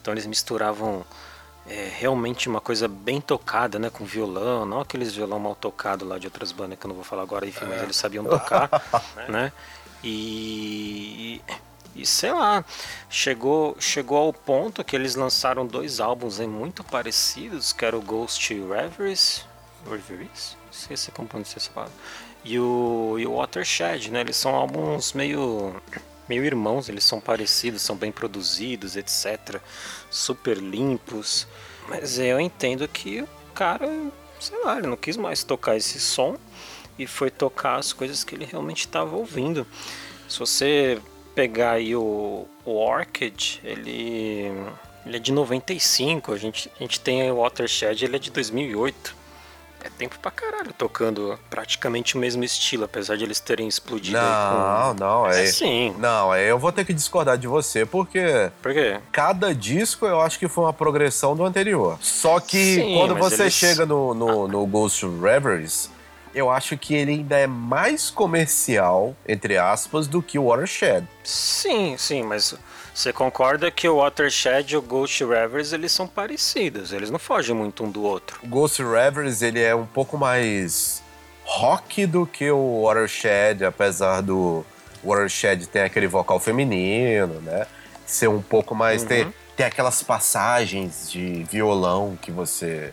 [0.01, 1.05] Então eles misturavam
[1.67, 3.91] é, realmente uma coisa bem tocada, né?
[3.91, 7.05] Com violão, não aqueles violão mal tocado lá de outras bandas que eu não vou
[7.05, 8.69] falar agora, enfim, mas eles sabiam tocar,
[9.29, 9.53] né?
[10.03, 11.41] E,
[11.95, 12.65] e sei lá,
[13.09, 18.03] chegou, chegou ao ponto que eles lançaram dois álbuns aí muito parecidos, que era o
[18.03, 19.45] Ghost Reveries,
[19.89, 20.57] Reveries?
[20.71, 21.95] Esqueci como pronunciar essa palavra.
[22.45, 24.21] E o, e o Watershed, né?
[24.21, 25.75] Eles são álbuns meio
[26.33, 29.61] meio irmãos, eles são parecidos, são bem produzidos, etc.
[30.11, 31.47] Super limpos.
[31.87, 33.87] Mas eu entendo que o cara,
[34.41, 36.39] sei lá, ele não quis mais tocar esse som
[36.99, 39.67] e foi tocar as coisas que ele realmente estava ouvindo.
[40.27, 40.99] Se você
[41.35, 44.51] pegar aí o, o Orchid, ele,
[45.05, 49.22] ele é de 95, a gente, a gente tem o Watershed, ele é de 2008.
[49.85, 54.95] É tempo pra caralho tocando praticamente o mesmo estilo, apesar de eles terem explodido Não,
[54.95, 55.27] não, com...
[55.31, 55.47] é.
[55.47, 55.95] Sim.
[55.99, 59.01] Não, é, eu vou ter que discordar de você, porque Por quê?
[59.11, 61.99] cada disco eu acho que foi uma progressão do anterior.
[62.01, 65.91] Só que Sim, quando você eles- chega no, no, no Ghost Reveries,
[66.33, 71.07] eu acho que ele ainda é mais comercial, entre aspas, do que o Watershed.
[71.25, 72.55] Sim, sim, mas
[72.95, 77.55] você concorda que o Watershed e o Ghost Reveries eles são parecidos, eles não fogem
[77.55, 78.39] muito um do outro.
[78.43, 81.03] O Ghost Reveries ele é um pouco mais
[81.45, 84.65] rock do que o Watershed, apesar do
[85.03, 87.67] Watershed ter aquele vocal feminino, né?
[88.07, 89.03] Ser um pouco mais.
[89.05, 92.93] Ter, ter aquelas passagens de violão que você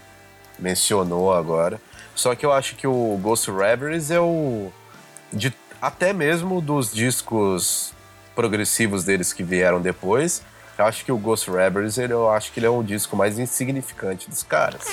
[0.58, 1.80] mencionou agora.
[2.16, 4.72] Só que eu acho que o Ghost Reveries é o.
[5.32, 7.94] De, até mesmo dos discos
[8.40, 10.42] progressivos deles que vieram depois.
[10.78, 11.50] Eu acho que o Ghost
[11.98, 14.86] ele, eu acho que ele é o disco mais insignificante dos caras.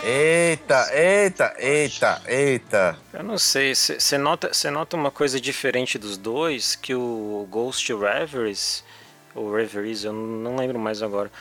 [0.00, 2.96] Eita, eita, eita, eita.
[3.12, 7.92] Eu não sei, você nota, cê nota uma coisa diferente dos dois, que o Ghost
[7.92, 8.84] Reveries,
[9.34, 11.32] ou Reveries, eu não lembro mais agora.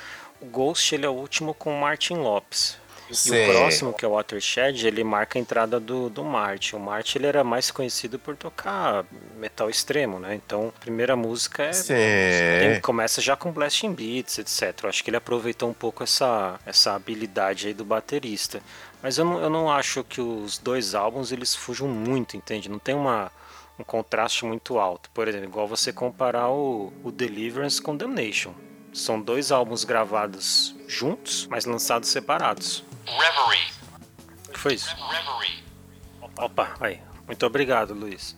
[0.42, 2.80] O Ghost ele é o último com o Martin Lopes.
[3.12, 6.78] E o próximo, que é o Watershed, ele marca a entrada do, do Martin.
[6.78, 9.06] O Martin ele era mais conhecido por tocar
[9.40, 10.36] metal extremo, né?
[10.36, 11.94] Então, a primeira música é Sim.
[12.60, 14.84] Tem- começa já com blasting beats, etc.
[14.84, 18.62] Eu acho que ele aproveitou um pouco essa, essa habilidade aí do baterista.
[19.02, 22.70] Mas eu não, eu não acho que os dois álbuns eles fujam muito, entende?
[22.70, 23.32] Não tem uma,
[23.80, 25.10] um contraste muito alto.
[25.12, 28.54] Por exemplo, igual você comparar o, o Deliverance com Damnation.
[28.92, 32.84] São dois álbuns gravados juntos, mas lançados separados.
[33.06, 33.72] Reverie.
[34.48, 34.94] O que foi isso?
[34.96, 35.64] Reverie.
[36.38, 37.00] Opa, aí.
[37.28, 38.36] Muito obrigado, Luiz.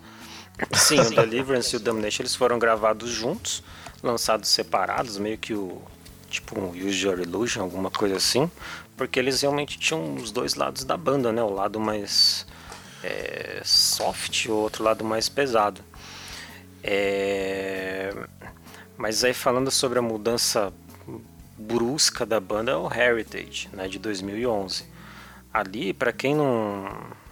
[0.73, 3.63] Sim, o Deliverance e o Damnation eles foram gravados juntos,
[4.03, 5.81] lançados separados, meio que o
[6.29, 8.49] tipo um Use Your Illusion, alguma coisa assim,
[8.95, 11.43] porque eles realmente tinham os dois lados da banda, né?
[11.43, 12.45] O lado mais
[13.03, 15.81] é, soft e o outro lado mais pesado.
[16.83, 18.13] É,
[18.97, 20.73] Mas aí falando sobre a mudança
[21.57, 24.85] brusca da banda é o Heritage, né, de 2011.
[25.53, 26.87] Ali, para quem não.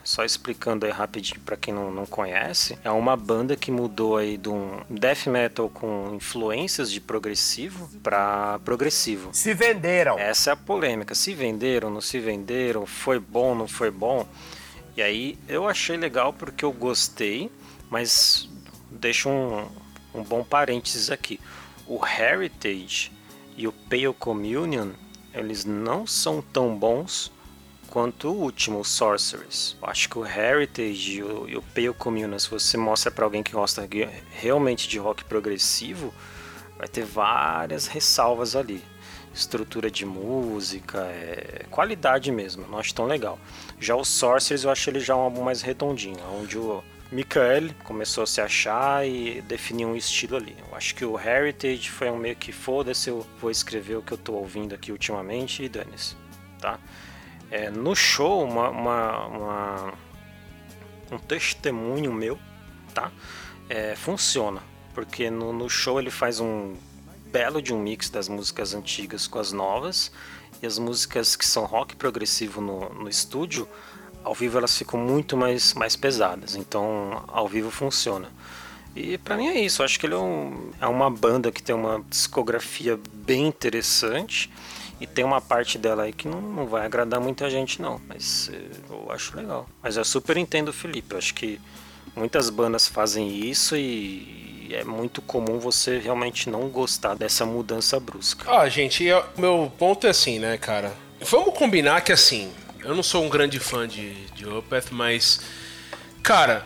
[0.09, 4.37] Só explicando aí rapidinho para quem não, não conhece, é uma banda que mudou aí
[4.37, 9.29] de um death metal com influências de progressivo para progressivo.
[9.31, 10.17] Se venderam.
[10.17, 11.13] Essa é a polêmica.
[11.13, 14.27] Se venderam, não se venderam, foi bom, não foi bom.
[14.97, 17.51] E aí eu achei legal porque eu gostei,
[17.87, 18.49] mas
[18.89, 19.67] deixo um,
[20.11, 21.39] um bom parênteses aqui.
[21.85, 23.11] O Heritage
[23.55, 24.89] e o Pale Communion,
[25.35, 27.31] eles não são tão bons
[27.89, 29.75] quanto o último, o Sorceress.
[29.81, 33.41] Acho que o Heritage e o, e o Pale Communion, se você mostra para alguém
[33.41, 33.87] que gosta
[34.31, 36.13] realmente de rock progressivo,
[36.77, 38.83] vai ter várias ressalvas ali.
[39.33, 43.39] Estrutura de música, é, qualidade mesmo, não acho tão legal.
[43.79, 48.23] Já o Sorcerers eu acho ele já um álbum mais redondinho, onde o Mikael começou
[48.23, 50.55] a se achar e definir um estilo ali.
[50.59, 54.11] Eu acho que o Heritage foi um meio que foda-se, eu vou escrever o que
[54.11, 56.15] eu tô ouvindo aqui ultimamente e dane-se,
[56.59, 56.79] tá?
[57.51, 59.93] É, no show, uma, uma- uma-
[61.11, 62.37] um testemunho meu,
[62.93, 63.11] tá?
[63.67, 64.61] É, funciona,
[64.93, 66.75] porque no, no show ele faz um
[67.31, 70.11] belo de um mix das músicas antigas com as novas
[70.61, 73.67] e as músicas que são rock progressivo no, no estúdio,
[74.23, 78.29] ao vivo elas ficam muito mais, mais pesadas, então ao vivo funciona.
[78.95, 79.83] E pra mim é isso.
[79.83, 84.51] Acho que ele é, um, é uma banda que tem uma discografia bem interessante.
[84.99, 88.01] E tem uma parte dela aí que não, não vai agradar muita gente, não.
[88.07, 89.67] Mas eh, eu acho legal.
[89.81, 91.13] Mas eu super entendo o Felipe.
[91.13, 91.59] Eu acho que
[92.15, 98.51] muitas bandas fazem isso e é muito comum você realmente não gostar dessa mudança brusca.
[98.51, 100.93] Ah, gente, eu- meu ponto é assim, né, cara?
[101.21, 102.51] Vamos combinar que assim,
[102.83, 105.39] eu não sou um grande fã de, de Opeth, mas.
[106.21, 106.65] Cara,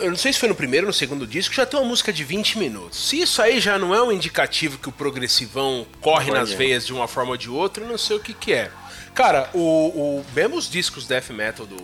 [0.00, 2.12] eu não sei se foi no primeiro ou no segundo disco, já tem uma música
[2.12, 2.98] de 20 minutos.
[3.08, 6.58] Se isso aí já não é um indicativo que o progressivão corre nas Olha.
[6.58, 8.70] veias de uma forma ou de outra, eu não sei o que que é.
[9.14, 11.76] Cara, o, o mesmo os discos death metal do,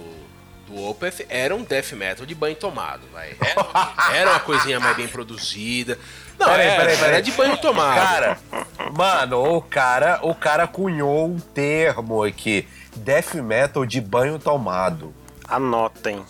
[0.67, 3.37] do Opeth eram death metal de banho tomado, vai.
[3.41, 5.99] Era, era uma coisinha mais bem produzida.
[6.39, 7.13] Não, Peraí, era, peraí, peraí.
[7.15, 7.95] era de banho tomado.
[7.95, 8.39] Cara,
[8.93, 15.15] mano, o cara, o cara cunhou um termo aqui, death metal de banho tomado.
[15.49, 16.25] Anotem.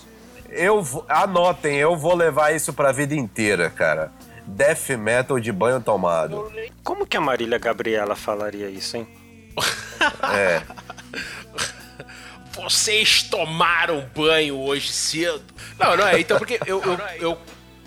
[0.51, 4.13] Eu vou- anotem, eu vou levar isso pra vida inteira, cara.
[4.47, 6.53] Death metal de banho tomado.
[6.85, 9.07] Como que a Marília Gabriela falaria isso, hein?
[10.33, 10.63] É.
[12.55, 15.43] Vocês tomaram banho hoje cedo?
[15.79, 16.21] Não, não é.
[16.21, 17.39] Então, porque eu, eu, eu,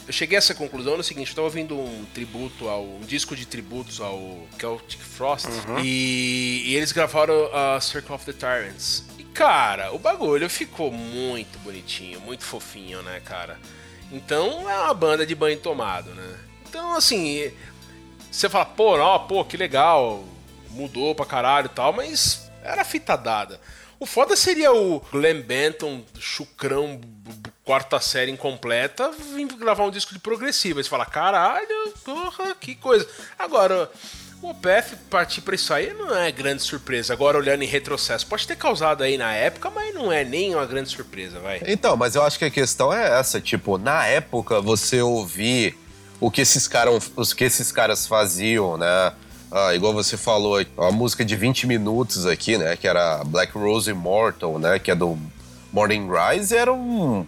[0.07, 2.83] eu cheguei a essa conclusão no seguinte: eu tava ouvindo um tributo ao.
[2.83, 5.47] um disco de tributos ao Celtic Frost.
[5.81, 9.05] E, e eles gravaram a Circle of the Tyrants.
[9.39, 13.58] Cara, o bagulho ficou muito bonitinho, muito fofinho, né, cara?
[14.12, 16.38] Então é uma banda de banho tomado, né?
[16.67, 17.49] Então, assim,
[18.30, 20.25] você fala, pô, ó, pô, que legal,
[20.71, 23.62] mudou pra caralho e tal, mas era fita dada.
[23.97, 26.99] O foda seria o Glenn Benton, chucrão,
[27.63, 30.84] quarta série incompleta, vir gravar um disco de progressiva.
[30.84, 33.08] Você fala, caralho, porra, que coisa.
[33.38, 33.89] Agora,
[34.41, 37.13] o Opeth partir pra isso aí não é grande surpresa.
[37.13, 40.65] Agora, olhando em retrocesso, pode ter causado aí na época, mas não é nem uma
[40.65, 41.62] grande surpresa, vai.
[41.67, 45.78] Então, mas eu acho que a questão é essa, tipo, na época você ouvir
[46.19, 49.13] o que esses caras, os que esses caras faziam, né?
[49.52, 53.89] Ah, igual você falou, a música de 20 minutos aqui, né, que era Black Rose
[53.89, 55.17] Immortal, né, que é do
[55.73, 57.25] Morning Rise, era um,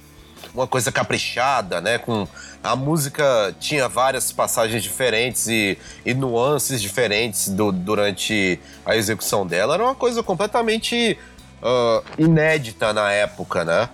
[0.53, 2.27] uma coisa caprichada, né, com
[2.63, 9.73] a música tinha várias passagens diferentes e, e nuances diferentes do- durante a execução dela,
[9.75, 11.17] era uma coisa completamente
[11.63, 13.89] ah, inédita na época, né?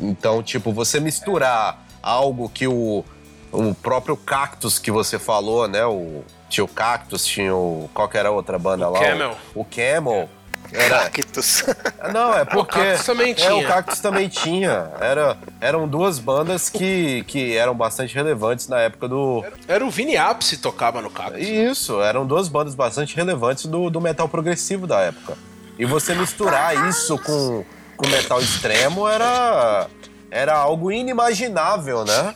[0.00, 3.04] Então, tipo, você misturar algo que o,
[3.52, 5.84] o próprio Cactus que você falou, né?
[5.86, 7.88] O, tinha o Cactus, tinha o.
[7.94, 9.00] Qual que era a outra banda O lá?
[9.00, 9.36] Camel.
[9.54, 10.28] O, o Camel.
[10.74, 11.64] Era, Cactus.
[12.12, 12.78] não, é porque.
[12.78, 13.56] Cactus também É, tinha.
[13.56, 14.90] o Cactus também tinha.
[15.00, 19.44] Era, eram duas bandas que, que eram bastante relevantes na época do.
[19.68, 21.40] Era o Vini Apse tocava no Cactus.
[21.40, 25.38] Isso, eram duas bandas bastante relevantes do, do metal progressivo da época.
[25.78, 27.64] E você misturar isso com,
[27.96, 29.86] com metal extremo era,
[30.30, 32.34] era algo inimaginável, né?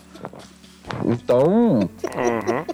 [1.05, 1.88] Então,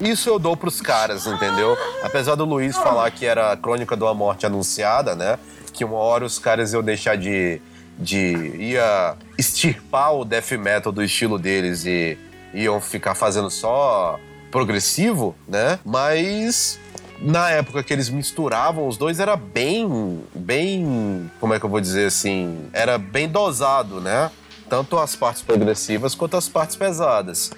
[0.01, 1.77] isso eu dou pros caras, entendeu?
[2.03, 5.39] Apesar do Luiz falar que era a Crônica de uma Morte Anunciada, né?
[5.75, 7.61] Que uma hora os caras iam deixar de.
[7.99, 12.17] de ia extirpar o death metal do estilo deles e
[12.55, 14.19] iam ficar fazendo só
[14.51, 15.79] progressivo, né?
[15.85, 16.79] Mas
[17.21, 21.81] na época que eles misturavam os dois era bem, bem, como é que eu vou
[21.81, 24.31] dizer assim, era bem dosado, né?
[24.69, 27.51] Tanto as partes progressivas quanto as partes pesadas.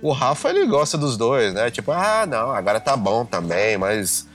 [0.00, 1.70] O Rafa ele gosta dos dois, né?
[1.70, 4.27] Tipo, ah, não, agora tá bom também, mas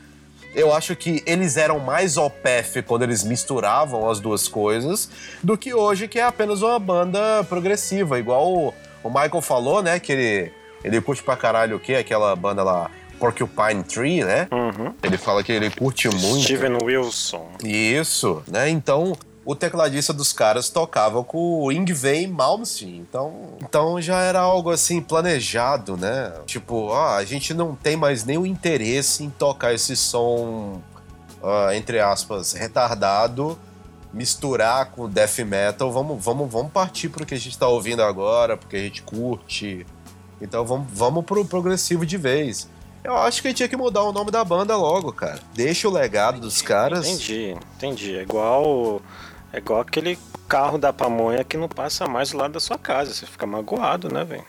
[0.56, 5.10] eu acho que eles eram mais OPF quando eles misturavam as duas coisas
[5.42, 8.20] do que hoje, que é apenas uma banda progressiva.
[8.20, 10.00] Igual o, o Michael falou, né?
[10.00, 10.52] Que ele,
[10.84, 11.96] ele curte pra caralho o quê?
[11.96, 12.89] Aquela banda lá,
[13.20, 14.48] Porcupine Tree, né?
[14.52, 14.94] Uhum.
[15.02, 16.44] Ele fala que ele curte muito.
[16.44, 17.50] Steven Wilson.
[17.63, 18.70] Isso, né?
[18.70, 22.97] Então, o tecladista dos caras tocava com o Yngwie Malmsteen.
[22.97, 26.34] Então, então já era algo assim planejado, né?
[26.45, 30.82] Tipo, ó, a gente não tem mais nenhum interesse em tocar esse som,
[31.43, 33.58] ah, entre aspas, retardado,
[34.13, 35.91] misturar com death metal.
[35.91, 39.86] Vamos, vamos, vamos partir pro que a gente tá ouvindo agora, porque a gente curte.
[40.39, 42.69] Então vamos, vamos pro progressivo de vez.
[43.03, 45.39] Eu acho que tinha que mudar o nome da banda logo, cara.
[45.53, 47.06] Deixa o legado dos caras.
[47.06, 48.15] Entendi, entendi.
[48.15, 49.01] É igual.
[49.54, 53.13] É igual aquele carro da pamonha que não passa mais do lado da sua casa.
[53.13, 54.44] Você fica magoado, né, velho?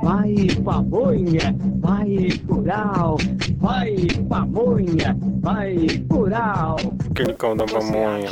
[0.00, 3.18] Vai pamonha, vai plural,
[3.58, 3.94] vai
[4.26, 5.76] pamonha, vai
[6.08, 6.76] plural.
[7.10, 8.30] Aquele carro da pamonha.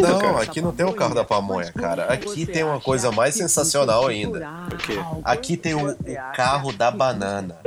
[0.00, 0.42] Não cara.
[0.42, 2.04] aqui não tem o carro da pamonha, cara.
[2.04, 4.38] Aqui tem uma coisa mais sensacional ainda.
[4.72, 4.98] O quê?
[5.24, 5.96] Aqui tem o, o
[6.34, 7.58] carro da banana.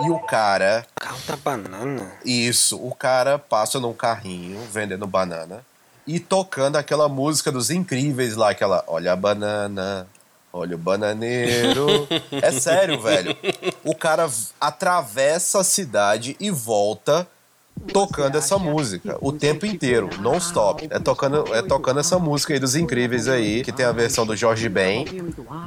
[0.00, 2.12] E o cara, Carro da banana.
[2.24, 5.62] isso, o cara passa num carrinho vendendo banana
[6.06, 10.06] e tocando aquela música dos incríveis lá, aquela Olha a banana,
[10.52, 12.08] Olha o bananeiro.
[12.30, 13.36] é sério, velho.
[13.84, 14.26] O cara
[14.58, 17.28] atravessa a cidade e volta
[17.92, 20.88] tocando essa música o tempo inteiro, non stop.
[20.90, 24.34] É tocando, é tocando essa música aí dos incríveis aí, que tem a versão do
[24.34, 25.04] Jorge Ben,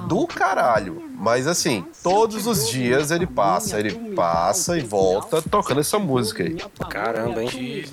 [0.07, 1.08] do caralho.
[1.19, 6.55] Mas assim, todos os dias ele passa, ele passa e volta tocando essa música aí.
[6.89, 7.49] Caramba, hein?
[7.49, 7.89] Vi-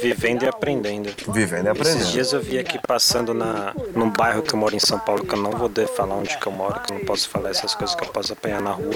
[0.00, 1.10] Vivendo e aprendendo.
[1.32, 2.10] Vivendo e Esses aprendendo.
[2.12, 5.34] dias eu vi aqui passando na, num bairro que eu moro em São Paulo, que
[5.34, 7.74] eu não vou poder falar onde que eu moro, que eu não posso falar essas
[7.74, 8.94] coisas que eu posso apanhar na rua.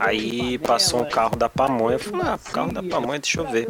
[0.00, 1.94] Aí passou um carro da pamonha.
[1.96, 3.68] Eu falei, ah, carro da pamonha, deixa eu ver.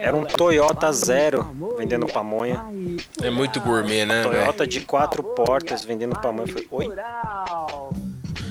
[0.00, 1.46] Era um Toyota Zero
[1.78, 2.64] vendendo pamonha.
[3.22, 4.22] É muito gourmet, né?
[4.22, 6.48] Toyota de quatro portas vendendo pamonha.
[6.48, 6.88] Eu falei, oi?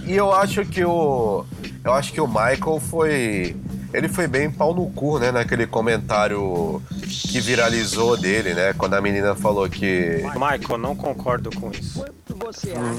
[0.05, 1.45] E eu acho que o.
[1.83, 3.55] Eu acho que o Michael foi.
[3.95, 5.31] Ele foi bem pau no cu, né?
[5.31, 6.81] Naquele comentário
[7.31, 8.73] que viralizou dele, né?
[8.73, 10.23] Quando a menina falou que.
[10.33, 12.03] Michael, não concordo com isso.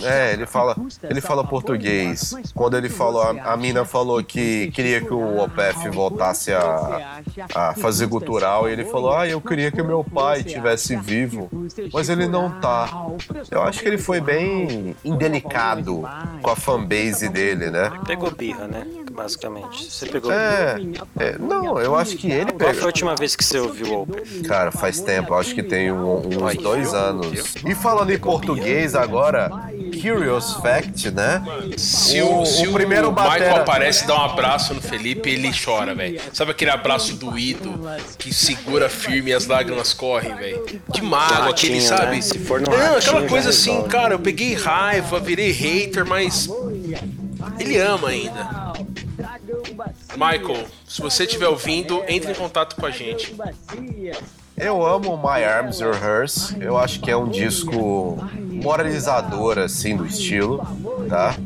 [0.02, 0.74] É, ele fala,
[1.08, 2.34] ele fala português.
[2.54, 7.20] Quando ele falou, a, a mina falou que queria que o OPF voltasse a,
[7.54, 11.50] a fazer cultural e ele falou: "Ah, eu queria que meu pai tivesse vivo,
[11.92, 12.88] mas ele não tá".
[13.50, 16.02] Eu acho que ele foi bem indelicado
[16.40, 17.90] com a fanbase dele, né?
[18.06, 18.86] Pegou birra, né?
[19.16, 19.90] Basicamente.
[19.90, 20.76] Você pegou É,
[21.18, 22.86] é, não, eu acho que ele Qual foi a pegou.
[22.86, 24.06] última vez que você ouviu o?
[24.46, 27.54] Cara, faz tempo, acho que tem um- uns dois anos.
[27.64, 29.50] E falando em português agora,
[30.00, 31.42] Curious Fact, né?
[31.78, 35.50] Se O- se o primeiro Michael batera- aparece e dá um abraço no Felipe, ele
[35.52, 36.20] chora, velho.
[36.32, 37.80] Sabe aquele abraço doído
[38.18, 40.64] que segura firme e as lágrimas correm, velho?
[40.92, 42.16] Que mágoa, aquele, Ratinho, sabe?
[42.16, 42.20] né?
[42.20, 46.48] Se for no Não, aquela já coisa assim, cara, eu peguei raiva, virei hater, mas
[47.58, 48.65] ele ama ainda.
[50.16, 53.34] Michael, se você estiver ouvindo, entre em contato com a gente.
[54.56, 56.54] Eu amo My Arms Your Hers.
[56.58, 58.16] Eu acho que é um disco
[58.50, 60.66] moralizador, assim, do estilo,
[61.08, 61.36] tá?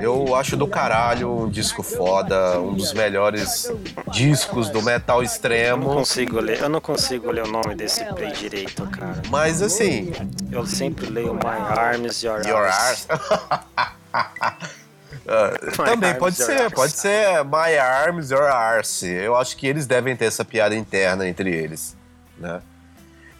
[0.00, 3.68] Eu acho do caralho um disco foda, um dos melhores
[4.12, 5.84] discos do metal Eu não extremo.
[5.86, 9.20] consigo ler, eu não consigo ler o nome desse play direito, cara.
[9.28, 10.12] Mas assim,
[10.52, 13.08] Eu sempre leio My Arms, Your, Your Arms.
[13.10, 14.72] Arms.
[15.26, 15.52] Ah,
[15.84, 19.08] também pode ser, pode ser My Arms, Your Arse.
[19.08, 21.96] Eu acho que eles devem ter essa piada interna entre eles,
[22.38, 22.60] né?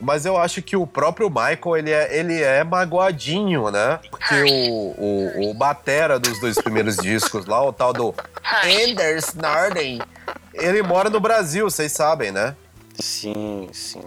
[0.01, 4.01] Mas eu acho que o próprio Michael, ele é, ele é magoadinho, né?
[4.11, 8.13] Porque o, o, o batera dos dois primeiros discos lá, o tal do
[8.65, 10.01] Anders Narden,
[10.55, 12.57] ele mora no Brasil, vocês sabem, né?
[13.03, 14.01] Sim, sim.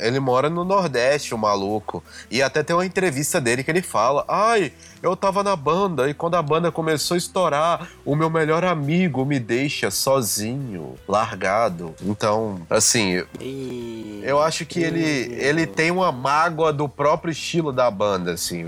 [0.00, 2.02] Ele mora no Nordeste, o maluco.
[2.28, 6.14] E até tem uma entrevista dele que ele fala: Ai, eu tava na banda e
[6.14, 11.94] quando a banda começou a estourar, o meu melhor amigo me deixa sozinho, largado.
[12.02, 14.20] Então, assim, E...
[14.24, 15.04] eu acho que ele,
[15.40, 18.64] ele tem uma mágoa do próprio estilo da banda, assim.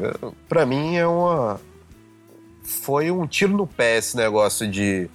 [0.48, 1.60] Pra mim é uma.
[2.62, 5.10] Foi um tiro no pé esse negócio de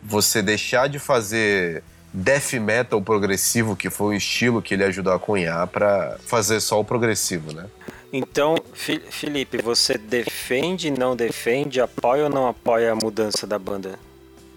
[0.00, 1.82] você deixar de fazer
[2.18, 6.80] death metal progressivo, que foi o estilo que ele ajudou a cunhar, pra fazer só
[6.80, 7.66] o progressivo, né?
[8.12, 13.98] Então, Felipe, você defende, não defende, apoia ou não apoia a mudança da banda?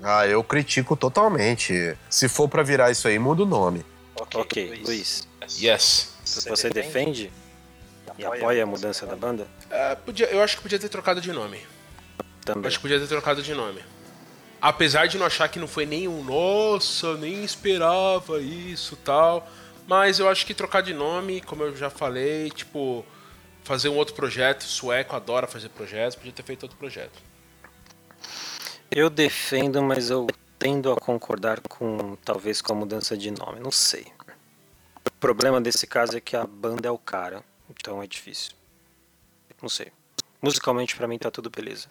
[0.02, 1.96] Ah, eu critico totalmente.
[2.10, 3.86] Se for pra virar isso aí, muda o nome.
[4.34, 5.28] Ok, Luiz,
[5.62, 6.14] Yes.
[6.48, 7.32] você defende
[8.18, 9.46] e apoia a mudança da banda?
[9.70, 11.58] É, podia, eu acho que podia ter trocado de nome.
[12.20, 12.68] Eu Também.
[12.68, 13.82] acho que podia ter trocado de nome.
[14.62, 19.50] Apesar de não achar que não foi nenhum, nossa, nem esperava isso tal.
[19.88, 23.04] Mas eu acho que trocar de nome, como eu já falei, tipo,
[23.64, 24.64] fazer um outro projeto.
[24.64, 27.20] Sueco adora fazer projetos, podia ter feito outro projeto.
[28.92, 30.28] Eu defendo, mas eu
[30.60, 34.06] tendo a concordar com talvez com a mudança de nome, não sei.
[35.08, 38.52] O problema desse caso é que a banda é o cara, então é difícil.
[39.60, 39.92] Não sei.
[40.40, 41.88] Musicalmente pra mim tá tudo beleza.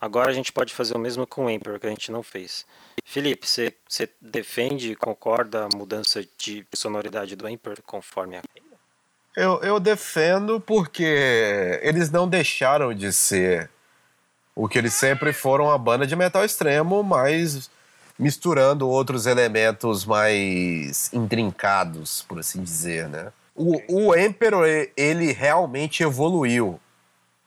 [0.00, 2.66] Agora a gente pode fazer o mesmo com o Emperor que a gente não fez.
[3.04, 3.72] Felipe, você
[4.20, 8.42] defende e concorda a mudança de sonoridade do Emperor conforme a
[9.34, 13.70] Eu, eu defendo porque eles não deixaram de ser
[14.54, 17.70] o que eles sempre foram a banda de metal extremo, mas
[18.18, 23.30] misturando outros elementos mais intrincados, por assim dizer, né?
[23.54, 24.66] O, o Emperor,
[24.96, 26.80] ele realmente evoluiu.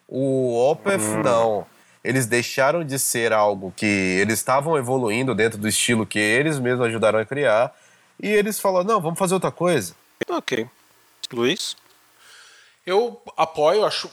[0.07, 1.65] O Opeth, não.
[2.03, 6.85] Eles deixaram de ser algo que eles estavam evoluindo dentro do estilo que eles mesmos
[6.87, 7.75] ajudaram a criar.
[8.21, 9.95] E eles falaram, não, vamos fazer outra coisa.
[10.29, 10.67] Ok.
[11.31, 11.75] Luiz?
[12.85, 14.09] Eu apoio, acho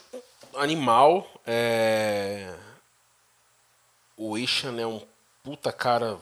[0.57, 1.27] animal.
[1.47, 2.53] é,
[4.17, 5.01] O Ishan é um
[5.43, 6.19] puta cara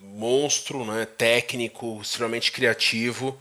[0.00, 1.06] monstro, né?
[1.06, 3.38] Técnico, extremamente criativo.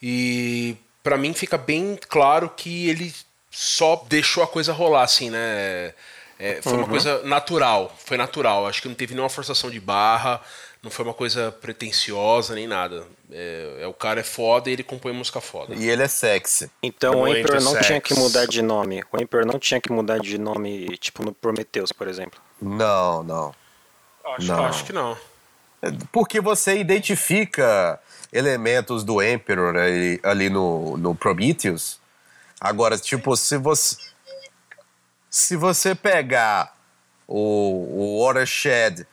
[0.00, 3.14] E pra mim fica bem claro que ele
[3.50, 5.92] só deixou a coisa rolar, assim, né?
[6.40, 8.66] É, foi uma coisa natural, foi natural.
[8.66, 10.40] Acho que não teve nenhuma forçação de barra,
[10.82, 13.04] não foi uma coisa pretensiosa nem nada.
[13.30, 15.74] É, é, o cara é foda e ele compõe música foda.
[15.74, 16.70] E ele é sexy.
[16.82, 17.86] Então o Muito Emperor não sex.
[17.86, 19.04] tinha que mudar de nome.
[19.12, 22.40] O Emperor não tinha que mudar de nome, tipo no Prometheus, por exemplo.
[22.60, 23.54] Não, não.
[24.24, 24.64] Acho, Não.
[24.64, 25.16] acho que não.
[26.12, 27.98] Porque você identifica
[28.32, 31.98] elementos do Emperor ali, ali no, no Prometheus.
[32.60, 33.96] Agora, tipo, se você.
[35.30, 36.76] Se você pegar
[37.26, 39.06] o, o Watershed,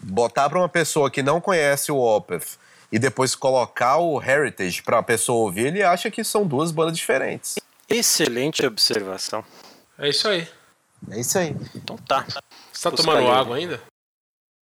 [0.00, 2.58] botar pra uma pessoa que não conhece o Opeth
[2.90, 7.60] e depois colocar o Heritage pra pessoa ouvir, ele acha que são duas bandas diferentes.
[7.88, 9.44] Excelente observação.
[9.96, 10.48] É isso aí.
[11.10, 11.54] É isso aí.
[11.76, 12.26] Então tá.
[12.72, 13.28] Você tá Busca tomando ali.
[13.30, 13.80] água ainda?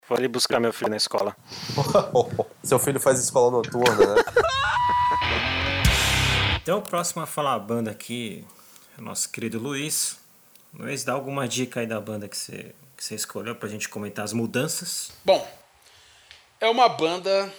[0.07, 1.33] Vou ali buscar meu filho na escola.
[2.61, 4.23] Seu filho faz escola noturna, né?
[6.61, 8.45] Então, o próximo a falar a banda aqui
[8.97, 10.18] é o nosso querido Luiz.
[10.73, 14.23] Luiz, dá alguma dica aí da banda que você, que você escolheu pra gente comentar
[14.23, 15.11] as mudanças.
[15.25, 15.49] Bom,
[16.59, 17.51] é uma banda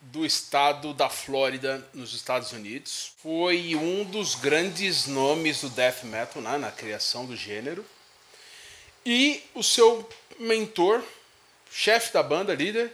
[0.00, 3.12] do estado da Flórida, nos Estados Unidos.
[3.22, 7.84] Foi um dos grandes nomes do death metal né, na criação do gênero.
[9.04, 10.08] E o seu
[10.38, 11.02] mentor,
[11.70, 12.92] chefe da banda, líder,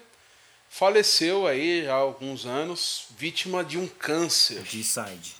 [0.69, 4.63] faleceu aí há alguns anos, vítima de um câncer.
[4.63, 5.40] D-Side.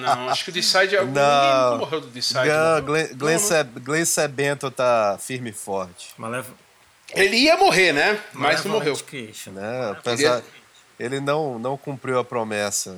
[0.00, 0.96] Não, acho que o Decide...
[0.96, 1.64] Alguém Não.
[1.72, 2.48] nunca morreu do Decide.
[2.48, 2.82] Não.
[2.82, 3.48] Glenn, Glenn, Não, não.
[3.48, 6.08] Seb- Glenn Sebento tá firme e forte.
[6.16, 6.52] Maleva...
[7.14, 8.18] Ele ia morrer, né?
[8.32, 8.96] Mas não morreu.
[8.96, 9.50] Creation.
[9.52, 9.90] Né?
[9.90, 10.42] Apesar,
[10.98, 12.96] ele não, não cumpriu a promessa.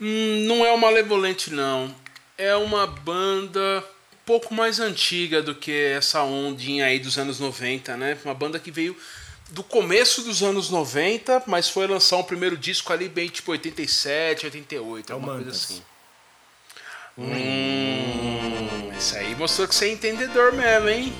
[0.00, 1.94] Hum, não é o Malevolente, não.
[2.36, 7.96] É uma banda um pouco mais antiga do que essa ondinha aí dos anos 90,
[7.96, 8.18] né?
[8.24, 8.96] Uma banda que veio
[9.50, 14.46] do começo dos anos 90, mas foi lançar um primeiro disco ali bem tipo 87,
[14.46, 15.64] 88, É o alguma coisa Mantas.
[15.64, 15.82] assim.
[17.60, 21.12] Hum, isso aí mostrou que você é entendedor mesmo, hein?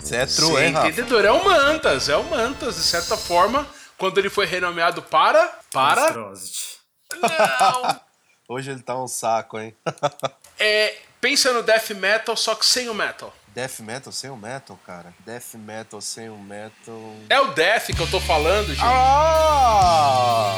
[0.00, 0.88] Você é true, Você é hein, Rafa?
[0.88, 1.24] entendedor.
[1.24, 3.66] É o Mantas, é o Mantas, de certa forma,
[3.98, 5.46] quando ele foi renomeado para.
[5.72, 6.12] Para.
[6.12, 8.00] Não!
[8.48, 9.74] Hoje ele tá um saco, hein?
[10.64, 13.34] É, pensa no death metal, só que sem o metal.
[13.54, 15.14] Death metal sem o metal, cara.
[15.26, 17.16] Death metal sem o metal.
[17.28, 18.80] É o death que eu tô falando, gente.
[18.82, 20.54] Ah!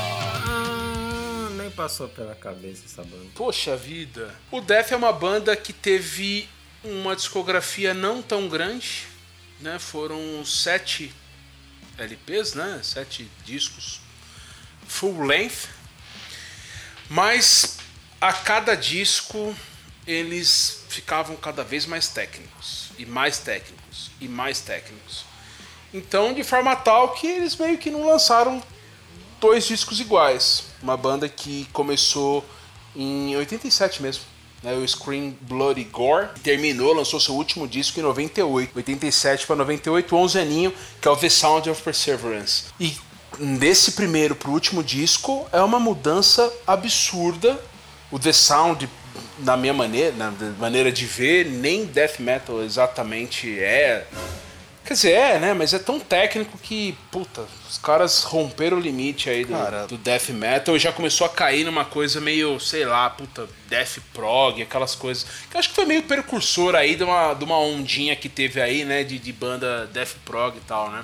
[0.47, 3.27] Ah, nem passou pela cabeça essa banda.
[3.35, 4.33] Poxa vida.
[4.49, 6.49] O Death é uma banda que teve
[6.85, 9.07] uma discografia não tão grande,
[9.61, 9.81] né?
[9.81, 11.13] Foram sete
[11.99, 12.81] LPs, né?
[12.85, 14.01] Sete discos
[14.87, 15.69] full length.
[17.11, 17.79] Mas
[18.21, 19.55] a cada disco
[20.07, 25.25] eles ficavam cada vez mais técnicos e mais técnicos e mais técnicos.
[25.93, 28.63] Então, de forma tal que eles meio que não lançaram
[29.41, 30.65] dois discos iguais.
[30.83, 32.45] Uma banda que começou
[32.97, 34.25] em 87 mesmo.
[34.63, 40.17] Né, o Scream Bloody Gore terminou, lançou seu último disco em 98, 87 para 98,
[40.17, 42.65] 11 aninho, que é o The Sound of Perseverance.
[42.81, 42.97] E
[43.59, 47.61] desse primeiro pro último disco é uma mudança absurda.
[48.11, 48.89] O The Sound,
[49.39, 54.07] na minha maneira, na maneira de ver, nem death metal exatamente é.
[54.85, 55.55] Quer dizer, é, né?
[55.55, 59.87] Mas é tão técnico que, puta, os caras romperam o limite aí do, Cara.
[59.87, 63.97] do death metal e já começou a cair numa coisa meio, sei lá, puta, death
[64.13, 65.25] prog, aquelas coisas.
[65.51, 68.61] Que eu acho que foi meio precursor aí de uma, de uma ondinha que teve
[68.61, 69.03] aí, né?
[69.05, 71.03] De, de banda death prog e tal, né?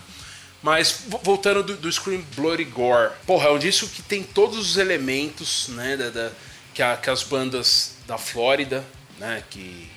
[0.63, 4.59] Mas vo- voltando do, do Scream Bloody Gore, porra, é um disco que tem todos
[4.59, 5.97] os elementos, né?
[5.97, 6.31] Da, da-
[6.75, 8.85] que, a- que as bandas da Flórida,
[9.19, 9.43] né?
[9.51, 9.91] Que,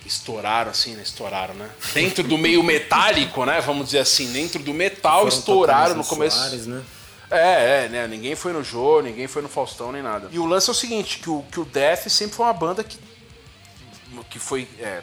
[0.00, 1.02] que estouraram assim, né?
[1.02, 1.68] Estouraram, né?
[1.94, 3.60] Dentro do meio metálico, né?
[3.60, 6.36] Vamos dizer assim, dentro do metal estouraram no começo.
[6.38, 6.82] Soares, né?
[7.30, 8.06] É, é, né?
[8.06, 10.28] Ninguém foi no Jô, ninguém foi no Faustão, nem nada.
[10.30, 12.84] E o lance é o seguinte, que o, que o Death sempre foi uma banda
[12.84, 12.98] que,
[14.28, 15.02] que foi é,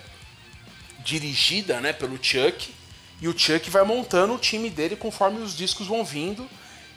[1.04, 2.74] dirigida né, pelo Chuck.
[3.22, 6.48] E o Chuck vai montando o time dele conforme os discos vão vindo.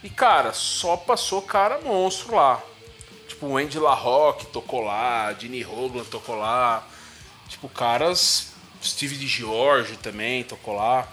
[0.05, 2.61] E, cara, só passou cara monstro lá.
[3.33, 6.87] Tipo, o Andy LaRocque tocou lá, Dini Hoglan tocou lá.
[7.49, 8.53] Tipo, caras...
[8.85, 11.07] Steve DiGiorgio também tocou lá.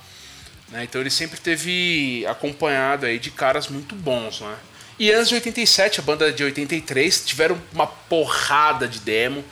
[0.69, 0.83] né?
[0.83, 4.55] Então ele sempre teve acompanhado aí de caras muito bons, né?
[4.97, 9.43] E antes de 87, a banda de 83, tiveram uma porrada de demo.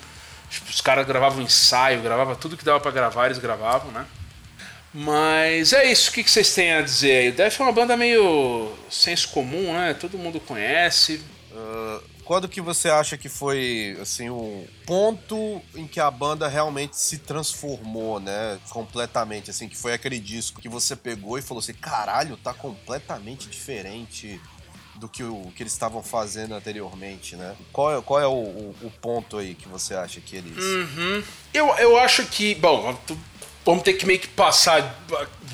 [0.50, 4.06] Tipo, os caras gravavam ensaio, gravavam tudo que dava pra gravar, eles gravavam, né?
[4.94, 7.30] Mas é isso, o que vocês têm a dizer aí?
[7.30, 9.94] O Def é uma banda meio senso comum, né?
[9.94, 11.22] Todo mundo conhece.
[12.28, 17.20] Quando que você acha que foi, assim, o ponto em que a banda realmente se
[17.20, 18.60] transformou, né?
[18.70, 23.48] Completamente, assim, que foi aquele disco que você pegou e falou assim, caralho, tá completamente
[23.48, 24.42] diferente
[24.96, 27.56] do que o que eles estavam fazendo anteriormente, né?
[27.72, 30.58] Qual é, qual é o, o, o ponto aí que você acha que eles.
[30.58, 31.24] Uhum.
[31.54, 32.94] Eu, eu acho que, bom,
[33.64, 35.02] vamos ter que meio que passar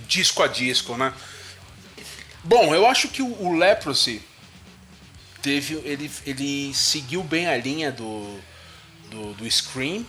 [0.08, 1.14] disco a disco, né?
[2.44, 4.24] Bom, eu acho que o, o Leprosy
[5.44, 8.40] teve, ele, ele seguiu bem a linha do,
[9.12, 10.06] do, do Scream,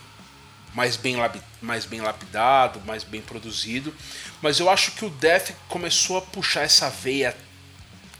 [0.73, 1.17] mais bem,
[1.61, 3.93] mais bem lapidado, mais bem produzido.
[4.41, 7.35] Mas eu acho que o Death começou a puxar essa veia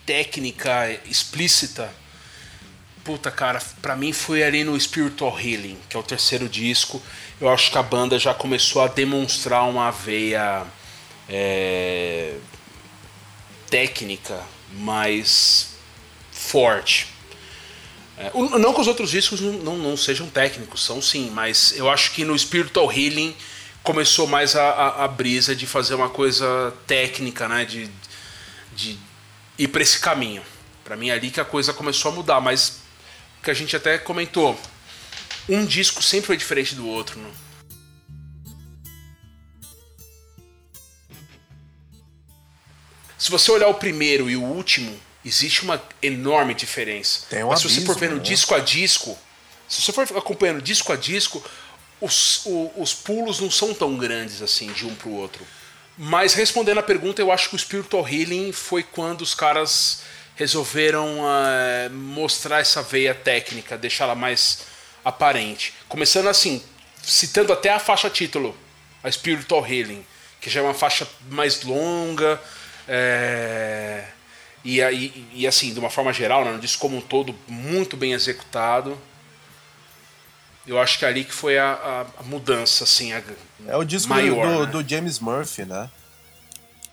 [0.06, 1.92] técnica explícita.
[3.04, 7.02] Puta, cara, pra mim foi ali no Spiritual Healing, que é o terceiro disco.
[7.40, 10.66] Eu acho que a banda já começou a demonstrar uma veia
[11.30, 12.36] é,
[13.70, 14.42] técnica
[14.74, 15.75] mais
[16.46, 17.08] forte.
[18.18, 22.12] É, não que os outros discos não, não, sejam técnicos, são sim, mas eu acho
[22.12, 23.36] que no Spiritual Healing
[23.84, 27.66] começou mais a, a, a brisa de fazer uma coisa técnica, né?
[27.66, 27.90] De,
[28.74, 28.98] de
[29.58, 30.42] ir para esse caminho.
[30.84, 32.80] Para mim é ali que a coisa começou a mudar, mas
[33.44, 34.60] que a gente até comentou,
[35.48, 37.30] um disco sempre foi diferente do outro, né?
[43.18, 47.22] Se você olhar o primeiro e o último, existe uma enorme diferença.
[47.30, 48.24] Tem um Mas se você for abismo, vendo né?
[48.24, 49.18] disco a disco,
[49.68, 51.44] se você for acompanhando disco a disco,
[52.00, 55.46] os, o- os pulos não são tão grandes assim de um pro outro.
[55.98, 60.02] Mas respondendo a pergunta, eu acho que o Spiritual Healing foi quando os caras
[60.36, 64.60] resolveram eh, mostrar essa veia técnica, deixá-la mais
[65.06, 65.74] aparente.
[65.88, 66.62] Começando assim,
[67.02, 68.56] citando até a faixa título,
[69.02, 70.06] a Spiritual Healing,
[70.42, 72.42] que já é uma faixa mais longa,
[72.88, 74.04] é,
[74.66, 77.96] e, aí- e assim, de uma forma geral, né, um disco como um todo muito
[77.96, 78.98] bem executado.
[80.68, 83.22] Eu acho que ali que foi a, a- a mudança, assim, a
[83.68, 84.48] É o disco maior.
[84.48, 84.72] do, né?
[84.84, 85.90] do James Murphy, né?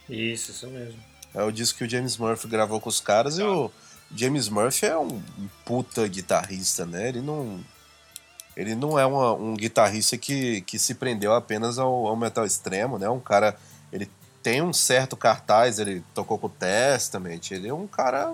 [0.09, 0.99] Isso, isso mesmo.
[1.35, 3.71] É o disco que o James Murphy gravou com os caras e o
[4.15, 5.07] James Murphy é um
[5.39, 7.09] um puta guitarrista, né?
[7.09, 7.61] Ele não.
[8.55, 12.99] Ele não é uma- um guitarrista que, que se prendeu apenas ao, ao metal extremo,
[12.99, 13.09] né?
[13.09, 13.57] Um cara.
[14.43, 18.33] Tem um certo cartaz, ele tocou com o Testament, ele é um cara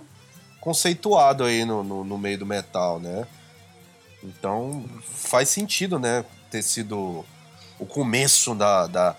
[0.60, 3.26] conceituado aí no, no, no meio do metal, né?
[4.22, 6.24] Então faz sentido, né?
[6.50, 7.24] Ter sido
[7.78, 9.16] o começo da, da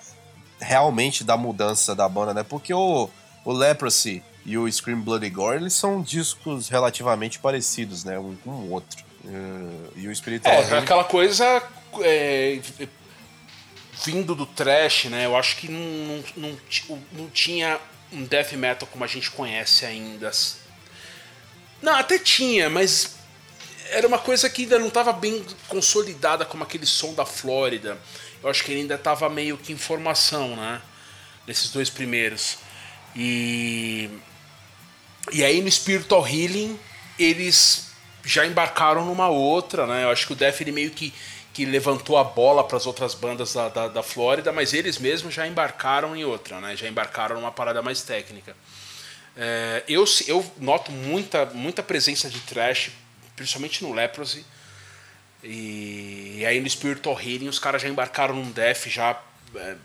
[0.60, 2.44] realmente da mudança da banda, né?
[2.44, 3.10] Porque o,
[3.46, 8.18] o Leprosy e o Scream Bloody Gore, eles são discos relativamente parecidos, né?
[8.20, 9.06] Um com o outro.
[9.26, 11.46] Eh, E o Spiritual É, Healing- aquela coisa
[12.02, 12.60] é,
[14.04, 15.26] vindo do trash, né?
[15.26, 17.80] Eu acho que não, não, não, não tinha
[18.12, 20.32] um death metal como a gente conhece ainda.
[21.82, 23.16] Não, até tinha, mas
[23.90, 27.98] era uma coisa que ainda não estava bem consolidada como aquele som da Flórida.
[28.42, 30.82] Eu acho que ele ainda estava meio que em formação, né?
[31.48, 32.58] Nesses dois primeiros.
[33.16, 34.10] E
[35.32, 36.80] e aí no Spiritual Healing
[37.18, 37.90] eles
[38.24, 40.04] já embarcaram numa outra, né?
[40.04, 41.14] Eu acho que o Def ele meio que,
[41.60, 45.34] que levantou a bola para as outras bandas da, da, da Flórida, mas eles mesmos
[45.34, 46.74] já embarcaram em outra, né?
[46.74, 48.56] Já embarcaram numa parada mais técnica.
[49.36, 52.92] É, eu, eu noto muita, muita presença de trash,
[53.36, 54.46] principalmente no Leprosy.
[55.44, 59.22] E, e aí no Spiritual Healing os caras já embarcaram num Def já
[59.54, 59.76] é,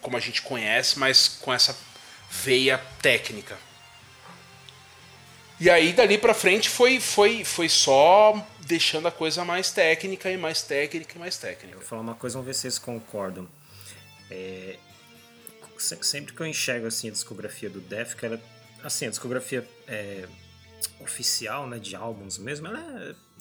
[0.00, 1.78] como a gente conhece, mas com essa
[2.28, 3.56] veia técnica.
[5.60, 8.34] E aí dali pra frente foi, foi, foi só
[8.66, 11.76] deixando a coisa mais técnica e mais técnica e mais técnica.
[11.76, 13.46] Vou falar uma coisa, vamos ver se vocês concordam.
[14.30, 14.78] É,
[15.76, 18.40] se- sempre que eu enxergo assim a discografia do Def, que ela,
[18.82, 20.26] assim, a discografia é,
[21.00, 22.78] oficial, né, de álbuns mesmo, ela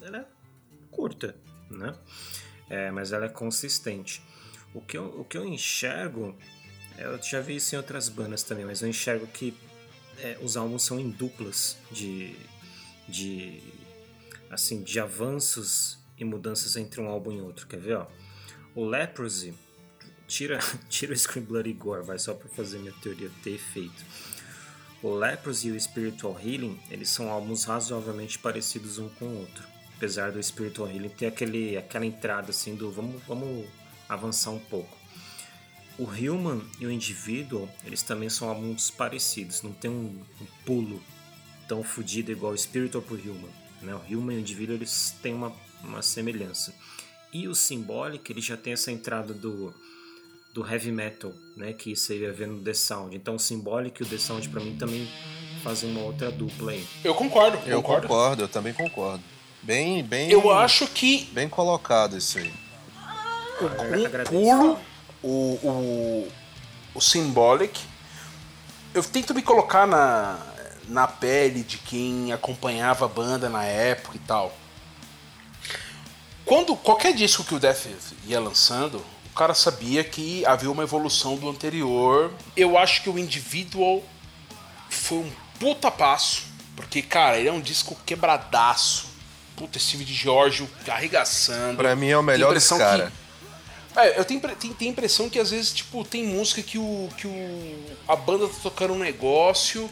[0.02, 0.26] é, ela é
[0.92, 1.36] curta,
[1.70, 1.96] né?
[2.70, 4.22] É, mas ela é consistente.
[4.74, 6.38] O que eu, o que eu enxergo,
[6.98, 9.54] eu já vi isso em outras bandas também, mas eu enxergo que
[10.22, 12.36] é, os álbuns são em duplas de,
[13.08, 13.62] de
[14.50, 17.68] assim de avanços e mudanças entre um álbum e outro.
[17.68, 17.98] Quer ver?
[17.98, 18.08] Ó?
[18.76, 19.54] O Leprosy
[20.28, 20.60] tira
[20.90, 24.06] tira o Scream Bloody Gore, vai só para fazer minha teoria ter efeito.
[25.02, 29.66] O Leprosy e o Spiritual Healing eles são álbuns razoavelmente parecidos um com o outro,
[29.96, 33.66] apesar do Spiritual Healing ter aquele aquela entrada assim do vamos vamos
[34.10, 34.99] avançar um pouco.
[36.00, 41.02] O Human e o Individual, eles também são álbuns parecidos, não tem um, um pulo
[41.68, 43.50] tão fodido igual o Spiritual pro Human.
[43.82, 43.94] Né?
[43.94, 45.52] O Human e o Individual, eles têm uma,
[45.84, 46.74] uma semelhança.
[47.34, 49.74] E o Symbolic, ele já tem essa entrada do,
[50.54, 51.74] do Heavy Metal, né?
[51.74, 53.16] que você ia ver no The Sound.
[53.16, 55.08] Então o Symbolic e o The Sound, pra mim, também
[55.62, 56.88] fazem uma outra dupla aí.
[57.04, 58.08] Eu concordo, Eu concordo.
[58.08, 59.24] concordo, eu também concordo.
[59.62, 60.32] Bem, bem.
[60.32, 62.52] Eu acho que Bem colocado isso aí.
[63.62, 64.32] um agradeço.
[64.32, 64.80] pulo,
[65.24, 66.32] o, o,
[66.96, 67.80] o Symbolic.
[68.94, 70.40] Eu tento me colocar na,
[70.88, 74.54] na pele de quem acompanhava a banda na época e tal.
[76.46, 77.86] Quando qualquer disco que o Death
[78.26, 78.98] ia lançando,
[79.32, 82.34] o cara sabia que havia uma evolução do anterior.
[82.58, 84.04] Eu acho que o Individual
[84.90, 86.44] foi um puta passo,
[86.76, 89.08] porque, cara, ele é um disco quebradaço.
[89.56, 91.78] Puta, Steve de Giorgio arregaçando.
[91.78, 93.08] Pra mim é o melhor impressão cara.
[93.08, 93.29] que-
[94.02, 96.78] É, eu tenho, impre- tenho, tenho a impressão que às vezes, tipo, tem música que
[96.78, 97.10] o.
[97.18, 97.84] que o.
[98.08, 99.90] a banda tá tocando um negócio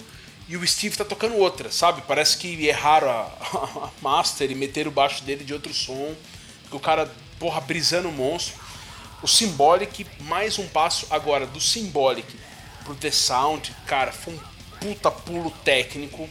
[0.47, 2.01] e o Steve tá tocando outra, sabe?
[2.07, 3.23] Parece que erraram a,
[3.87, 6.15] a master e meteram o baixo dele de outro som.
[6.69, 8.55] Que o cara, porra, brisando o monstro.
[9.21, 12.37] O Symbolic, mais um passo agora do Symbolic
[12.83, 14.39] pro The Sound, cara, foi um
[14.79, 16.29] puta pulo técnico.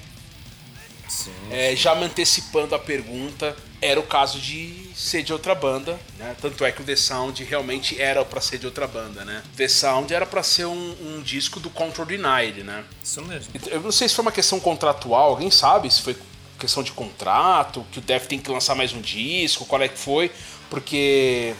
[1.08, 1.32] Sim.
[1.50, 6.34] É, já me antecipando a pergunta, era o caso de ser de outra banda, né?
[6.40, 9.42] Tanto é que o The Sound realmente era pra ser de outra banda, né?
[9.56, 12.84] The Sound era pra ser um, um disco do Control Denied, né?
[13.02, 13.52] Isso mesmo.
[13.66, 16.16] Eu não sei se foi uma questão contratual, alguém sabe se foi
[16.58, 19.98] questão de contrato, que o Def tem que lançar mais um disco, qual é que
[19.98, 20.32] foi,
[20.70, 21.54] porque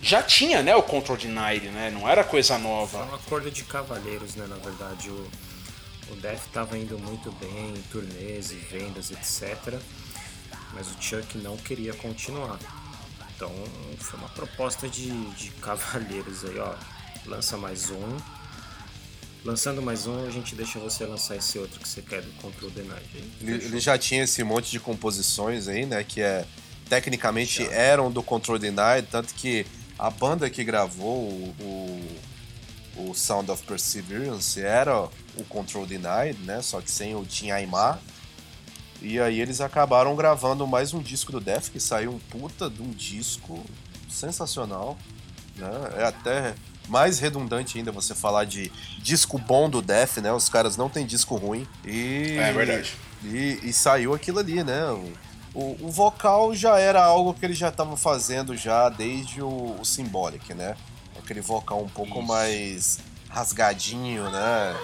[0.00, 1.90] já tinha, né, o Control Denied, né?
[1.90, 3.04] Não era coisa Foi nova.
[3.04, 4.46] um acordo de cavalheiros, né?
[4.48, 5.30] Na verdade, o,
[6.10, 9.78] o Def tava indo muito bem em turnês e vendas, etc.
[10.72, 12.58] Mas o Chuck não queria continuar.
[13.34, 13.50] Então
[13.98, 16.74] foi uma proposta de, de cavalheiros aí, ó.
[17.26, 18.16] Lança mais um.
[19.44, 22.70] Lançando mais um, a gente deixa você lançar esse outro que você quer do Control
[22.70, 23.02] Denied.
[23.14, 26.04] Aí, Ele, ele já tinha esse monte de composições aí, né?
[26.04, 26.44] Que é
[26.88, 29.66] tecnicamente eram do Control Denied, tanto que
[29.98, 31.54] a banda que gravou o,
[32.96, 36.62] o, o Sound of Perseverance era o Control Denied, né?
[36.62, 37.98] Só que sem o Tim Aymar.
[39.02, 42.80] E aí eles acabaram gravando mais um disco do Def, que saiu um puta de
[42.80, 43.60] um disco
[44.08, 44.96] sensacional.
[45.56, 45.68] Né?
[45.96, 46.54] É até
[46.88, 50.32] mais redundante ainda você falar de disco bom do Def, né?
[50.32, 51.66] Os caras não têm disco ruim.
[51.84, 52.94] E, É verdade.
[53.24, 54.84] E, e saiu aquilo ali, né?
[54.92, 55.12] O,
[55.52, 59.84] o, o vocal já era algo que eles já estavam fazendo já desde o, o
[59.84, 60.76] Symbolic, né?
[61.18, 62.28] Aquele vocal um pouco Isso.
[62.28, 62.98] mais
[63.28, 64.76] rasgadinho, né?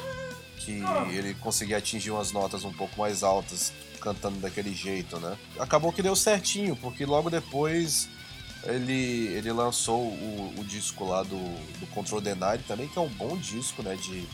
[0.59, 5.36] Que ele conseguia atingir umas notas um pouco mais altas cantando daquele jeito, né?
[5.59, 8.09] Acabou que deu certinho, porque logo depois
[8.64, 11.38] ele, ele lançou o, o disco lá do,
[11.78, 13.96] do Control Denied também, que é um bom disco, né?
[13.96, 14.24] De,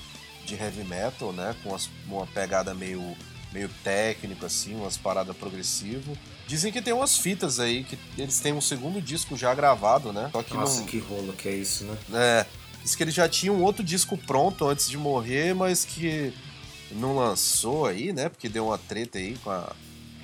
[0.46, 1.54] de heavy metal, né?
[1.62, 3.16] Com umas- uma pegada meio,
[3.52, 6.16] meio técnico, assim, umas paradas progressivo.
[6.46, 10.28] Dizem que tem umas fitas aí, que eles têm um segundo disco já gravado, né?
[10.32, 10.86] Só que Nossa, não.
[10.86, 11.96] que rolo que é isso, né?
[12.12, 12.46] É,
[12.82, 16.32] diz que ele já tinha um outro disco pronto antes de morrer, mas que
[16.94, 18.28] não lançou aí, né?
[18.28, 19.72] Porque deu uma treta aí com a.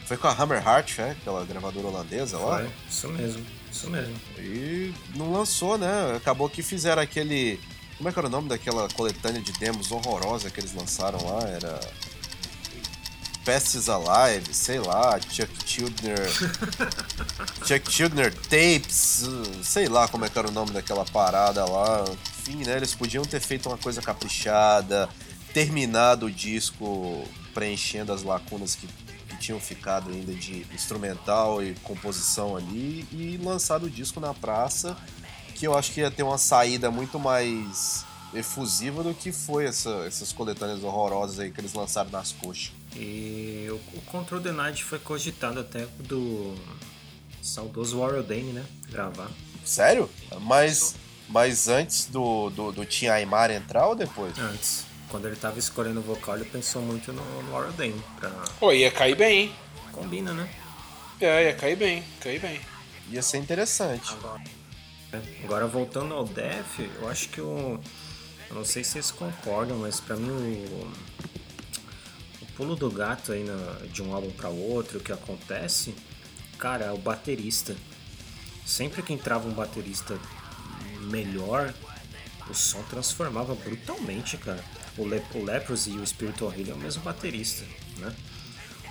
[0.07, 1.17] Foi com a Hammer Heart, né?
[1.21, 2.59] Aquela gravadora holandesa lá.
[2.59, 4.17] Foi, isso mesmo, isso mesmo.
[4.39, 6.17] E não lançou, né?
[6.17, 7.61] Acabou que fizeram aquele.
[7.97, 11.49] Como é que era o nome daquela coletânea de demos horrorosa que eles lançaram lá?
[11.49, 11.81] Era.
[13.45, 16.31] Pests Alive, sei lá, Chuck Childner.
[17.67, 19.25] Chuck Childner Tapes,
[19.63, 22.05] sei lá como é que era o nome daquela parada lá.
[22.39, 22.77] Enfim, né?
[22.77, 25.09] Eles podiam ter feito uma coisa caprichada,
[25.53, 27.25] terminado o disco
[27.55, 28.87] preenchendo as lacunas que,
[29.29, 34.97] que tinham ficado ainda de instrumental e composição ali e lançado o disco na praça,
[35.55, 40.05] que eu acho que ia ter uma saída muito mais efusiva do que foi essa-
[40.07, 42.71] essas coletâneas horrorosas aí que eles lançaram nas coxas.
[42.95, 46.55] E o, o Control Denied foi cogitado até do
[47.43, 48.65] saudoso Warrior Dane, né?
[48.89, 49.29] Gravar.
[49.65, 50.09] Sério?
[50.43, 50.95] Mas,
[51.29, 54.39] mas antes do, do, do Tim Aymar entrar ou depois?
[54.39, 58.03] Antes, quando ele tava escolhendo o vocal, ele pensou muito no, Warrior Dane.
[58.19, 58.31] Pra...
[58.59, 59.55] Pô, ia cair bem, hein?
[59.93, 60.49] Combina, né?
[61.21, 62.61] É, ia cair bem, cair bem.
[63.11, 64.15] Ia ser interessante.
[65.45, 67.81] Agora voltando ao Def, eu acho que o.
[68.49, 70.93] Eu não sei se vocês concordam, mas pra mim o.
[72.43, 75.95] O pulo do gato aí na- de um álbum pra outro, o que acontece,
[76.59, 77.75] cara, é o baterista.
[78.65, 80.17] Sempre que entrava um baterista
[81.01, 81.73] melhor,
[82.49, 84.63] o som transformava brutalmente, cara.
[85.01, 87.65] O, Le o e o Spiritual Healing é o mesmo baterista,
[87.97, 88.15] né?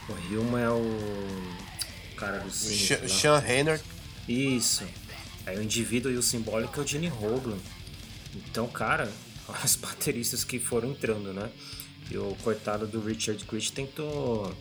[0.09, 0.81] O Hilma é o
[2.17, 2.49] cara do.
[2.51, 3.79] Sean Hayner,
[4.27, 4.83] Isso.
[5.45, 7.59] Aí o indivíduo e o simbólico é o Gene Hoglan.
[8.35, 9.11] Então, cara,
[9.63, 11.51] os bateristas que foram entrando, né?
[12.09, 14.51] E o coitado do Richard Creed tentou.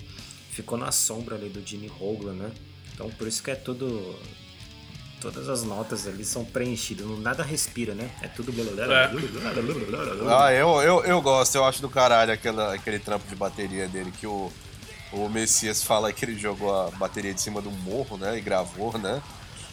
[0.50, 2.52] Ficou na sombra ali do Gene Hoglan, né?
[2.92, 4.18] Então por isso que é tudo.
[5.20, 8.08] Todas as notas ali são preenchidas, não- nada respira, né?
[8.22, 8.52] É tudo.
[10.30, 14.12] Ah, eu, eu, eu gosto, eu acho do caralho aquela, aquele trampo de bateria dele
[14.12, 14.52] que o,
[15.12, 18.38] o Messias fala que ele jogou a bateria de cima do morro, né?
[18.38, 19.20] E gravou, né?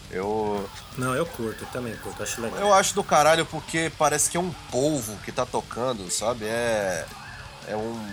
[0.09, 0.67] Eu,
[0.97, 2.59] Não, eu curto, eu também curto, acho legal.
[2.59, 6.45] eu acho do caralho porque parece que é um polvo que tá tocando, sabe?
[6.45, 7.05] É.
[7.67, 8.07] é um,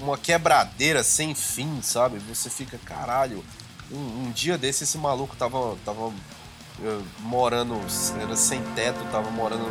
[0.00, 2.18] uma quebradeira sem fim, sabe?
[2.28, 3.44] Você fica, caralho,
[3.90, 6.12] um, um dia desse esse maluco tava, tava
[6.82, 7.74] eh, morando,
[8.20, 9.64] era sem teto, tava morando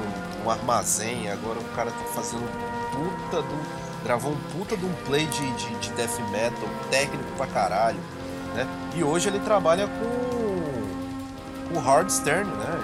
[0.43, 2.45] num armazém, agora o cara tá fazendo
[2.91, 4.03] puta do.
[4.03, 7.99] gravou um puta de um play de, de, de death metal, técnico pra caralho,
[8.53, 8.67] né?
[8.95, 12.79] E hoje ele trabalha com, com o Hard Stern, né?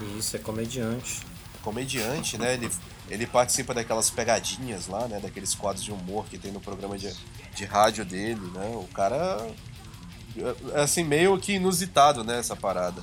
[0.00, 1.20] Ele Isso, é comediante.
[1.62, 2.54] comediante, né?
[2.54, 2.70] Ele,
[3.08, 5.20] ele participa daquelas pegadinhas lá, né?
[5.20, 7.12] Daqueles quadros de humor que tem no programa de,
[7.54, 8.70] de rádio dele, né?
[8.74, 9.46] O cara.
[10.74, 12.38] É assim, meio que inusitado, né?
[12.38, 13.02] Essa parada.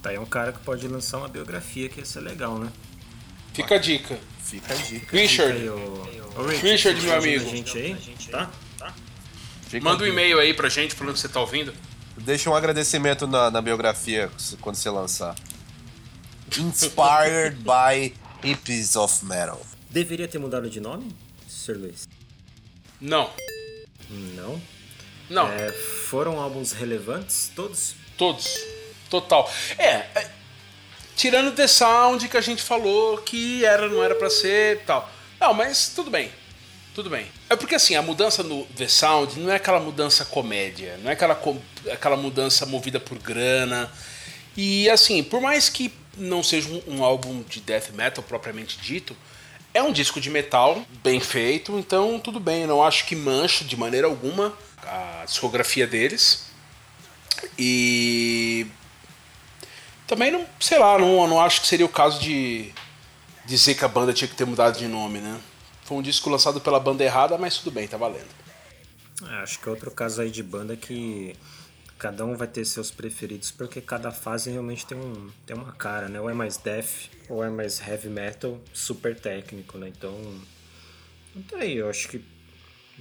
[0.00, 2.72] Tá aí um cara que pode lançar uma biografia que ia ser legal, né?
[3.52, 4.18] Fica a dica.
[4.40, 5.00] Fica a dica.
[5.00, 5.58] Fica Richard,
[6.62, 7.44] Richard, meu amigo.
[7.44, 8.50] A gente aí, tá?
[9.72, 11.72] Fica Manda um e-mail aí pra gente falando que você tá ouvindo.
[12.18, 14.30] Deixa um agradecimento na, na biografia
[14.60, 15.34] quando você lançar.
[16.58, 19.64] Inspired by hippies of metal.
[19.88, 21.14] Deveria ter mudado de nome,
[21.48, 21.76] Sr.
[21.78, 22.08] Luiz?
[23.00, 23.30] Não.
[24.10, 24.60] Não.
[25.32, 25.48] Não.
[25.48, 27.94] É, foram álbuns relevantes, todos?
[28.18, 28.58] Todos.
[29.08, 29.50] Total.
[29.78, 30.30] É, é,
[31.16, 35.10] tirando The Sound que a gente falou que era, não era pra ser e tal.
[35.40, 36.30] Não, mas tudo bem.
[36.94, 37.26] Tudo bem.
[37.48, 41.14] É porque assim, a mudança no The Sound não é aquela mudança comédia, não é
[41.14, 41.40] aquela,
[41.90, 43.90] aquela mudança movida por grana.
[44.54, 49.16] E assim, por mais que não seja um, um álbum de death metal propriamente dito,
[49.72, 52.62] é um disco de metal bem feito, então tudo bem.
[52.62, 54.52] Eu não acho que mancha de maneira alguma
[54.82, 56.46] a discografia deles.
[57.58, 58.66] E
[60.06, 62.72] também não, sei lá, não, não acho que seria o caso de
[63.44, 65.40] dizer que a banda tinha que ter mudado de nome, né?
[65.84, 68.28] Foi um disco lançado pela banda errada, mas tudo bem, tá valendo.
[69.28, 71.36] É, acho que é outro caso aí de banda que
[71.98, 76.08] cada um vai ter seus preferidos, porque cada fase realmente tem, um, tem uma cara,
[76.08, 76.20] né?
[76.20, 79.88] Ou é mais death, ou é mais heavy metal, super técnico, né?
[79.88, 80.12] Então,
[81.36, 82.24] então aí, eu acho que,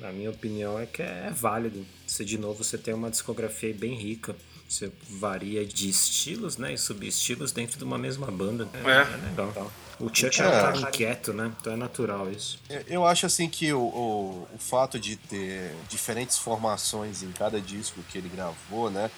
[0.02, 1.86] na minha opinião, é que é válido.
[2.08, 4.36] Se de novo você tem uma discografia bem rica,
[4.68, 6.74] você varia de estilos, né?
[6.74, 8.68] E subestilos dentro de uma mesma banda.
[8.74, 9.02] É, É.
[9.02, 9.72] é legal.
[10.00, 10.62] O Chuck é um É.
[10.62, 11.52] cara inquieto, né?
[11.62, 12.60] Então é natural isso.
[12.70, 17.62] Eu- Eu acho assim que o, o, o fato de ter diferentes formações em cada
[17.62, 19.12] disco que ele gravou, né,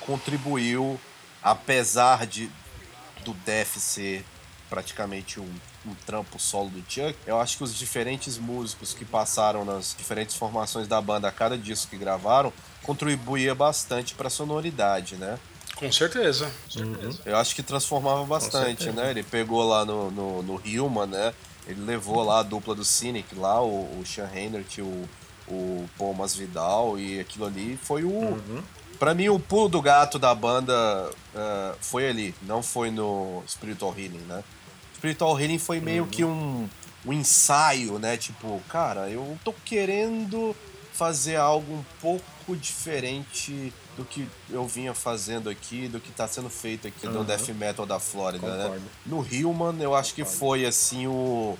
[0.00, 0.98] contribuiu,
[1.42, 2.50] apesar de
[3.24, 4.24] do Def ser
[4.68, 5.48] praticamente um,
[5.86, 10.34] um trampo solo do Chuck, eu acho que os diferentes músicos que passaram nas diferentes
[10.36, 15.38] formações da banda a cada disco que gravaram contribuía bastante para a sonoridade, né?
[15.76, 16.50] Com certeza.
[17.26, 19.10] Eu acho que transformava bastante, né?
[19.10, 21.34] Ele pegou lá no, no, no Hillman, né?
[21.66, 25.08] Ele levou lá a dupla do Cynic, lá, o, o Sean Heinrich, o,
[25.48, 28.38] o Paul Masvidal, e aquilo ali foi o.
[28.98, 33.92] Pra mim, o pulo do gato da banda ah, foi ali, não foi no Spiritual
[33.96, 34.44] Healing, né?
[35.04, 36.66] Spiritual Healing foi meio que um,
[37.04, 38.16] um ensaio, né?
[38.16, 40.56] Tipo, cara, eu tô querendo
[40.94, 46.48] fazer algo um pouco diferente do que eu vinha fazendo aqui, do que tá sendo
[46.48, 47.24] feito aqui no Aham.
[47.24, 48.80] Death Metal da Flórida, né?
[49.04, 51.58] No Hillman, eu acho que foi assim o,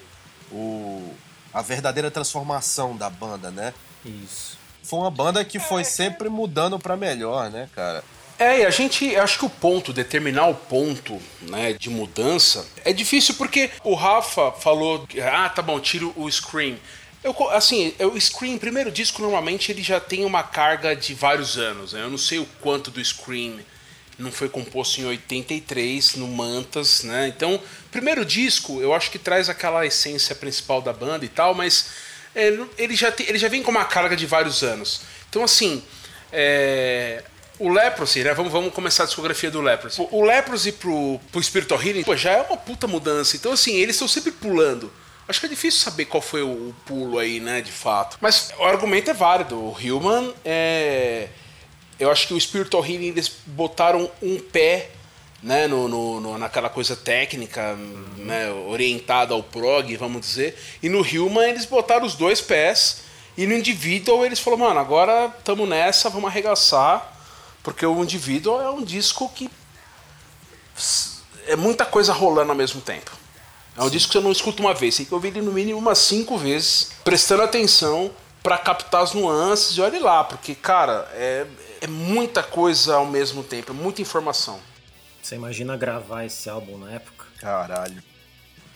[0.51, 1.15] o
[1.53, 3.75] a verdadeira transformação da banda, né?
[4.07, 4.57] Isso.
[4.83, 8.03] Foi uma banda que foi sempre mudando pra melhor, né, cara?
[8.39, 12.93] É, e a gente, acho que o ponto, determinar o ponto né, de mudança, é
[12.93, 16.77] difícil porque o Rafa falou, ah, tá bom, tiro o Scream.
[17.23, 21.93] Eu, assim, o Scream, primeiro disco, normalmente ele já tem uma carga de vários anos.
[21.93, 22.03] Né?
[22.03, 23.59] Eu não sei o quanto do Scream
[24.19, 27.29] não foi composto em 83, no Mantas, né?
[27.29, 27.61] Então,
[27.91, 31.89] primeiro disco, eu acho que traz aquela essência principal da banda e tal, mas
[32.35, 35.01] é, ele, já ele já vem com uma carga de vários anos.
[35.29, 35.83] Então, assim,
[36.33, 37.25] é,
[37.59, 38.35] o Leprosy, né?
[38.35, 40.01] Vamos, vamos começar a discografia do Leprosy.
[40.01, 43.37] O, o Leprosy pro, pro Spiritual Healing, pô, já é uma puta mudança.
[43.37, 44.93] Então, assim, eles estão sempre pulando.
[45.29, 48.19] Acho que é difícil saber qual foi o, o pulo aí, né, de fato.
[48.21, 49.57] Mas o argumento é válido.
[49.57, 51.29] O Human é.
[51.99, 54.91] Eu acho que o Spiritual Healing eles botaram um pé
[55.43, 57.77] né, no, no- no- naquela coisa técnica,
[58.17, 60.59] né, orientada ao prog, vamos dizer.
[60.83, 63.03] E no Human eles botaram os dois pés.
[63.37, 67.13] E no Individual eles falaram, mano, agora estamos nessa, vamos arregaçar.
[67.65, 69.51] Porque o Individual é um disco que
[71.47, 73.11] é muita coisa rolando ao mesmo tempo.
[73.77, 75.79] É um disco que eu não escuto uma vez, tem que ouvir ele no mínimo
[75.81, 78.11] umas cinco vezes, prestando atenção
[78.43, 81.47] pra captar as nuances e olhe lá, porque, cara, é,
[81.81, 84.61] é muita coisa ao mesmo tempo, é muita informação.
[85.21, 87.25] Você imagina gravar esse álbum na época?
[87.41, 88.01] Caralho.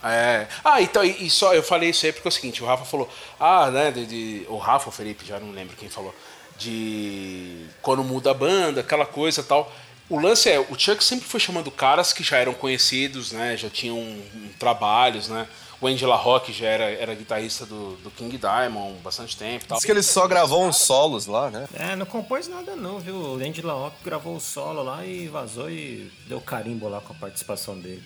[0.02, 0.46] É.
[0.64, 2.84] Ah, então, e, e só eu falei isso aí porque é o seguinte, o Rafa
[2.84, 3.08] falou,
[3.38, 6.14] ah, né, de, de- o Rafa o Felipe, já não lembro quem falou,
[6.58, 9.72] de quando muda a banda, aquela coisa e tal.
[10.10, 13.68] O lance é, o Chuck sempre foi chamando caras que já eram conhecidos, né, já
[13.70, 15.46] tinham um, trabalhos, né.
[15.80, 19.78] O Andy LaRocque já era, era guitarrista do, do King Diamond bastante tempo tal.
[19.78, 21.68] Diz que ele só gravou uns solos lá, né?
[21.72, 23.14] É, não compôs nada não, viu?
[23.14, 27.16] O Andy LaRocque gravou o solo lá e vazou e deu carimbo lá com a
[27.16, 28.02] participação dele.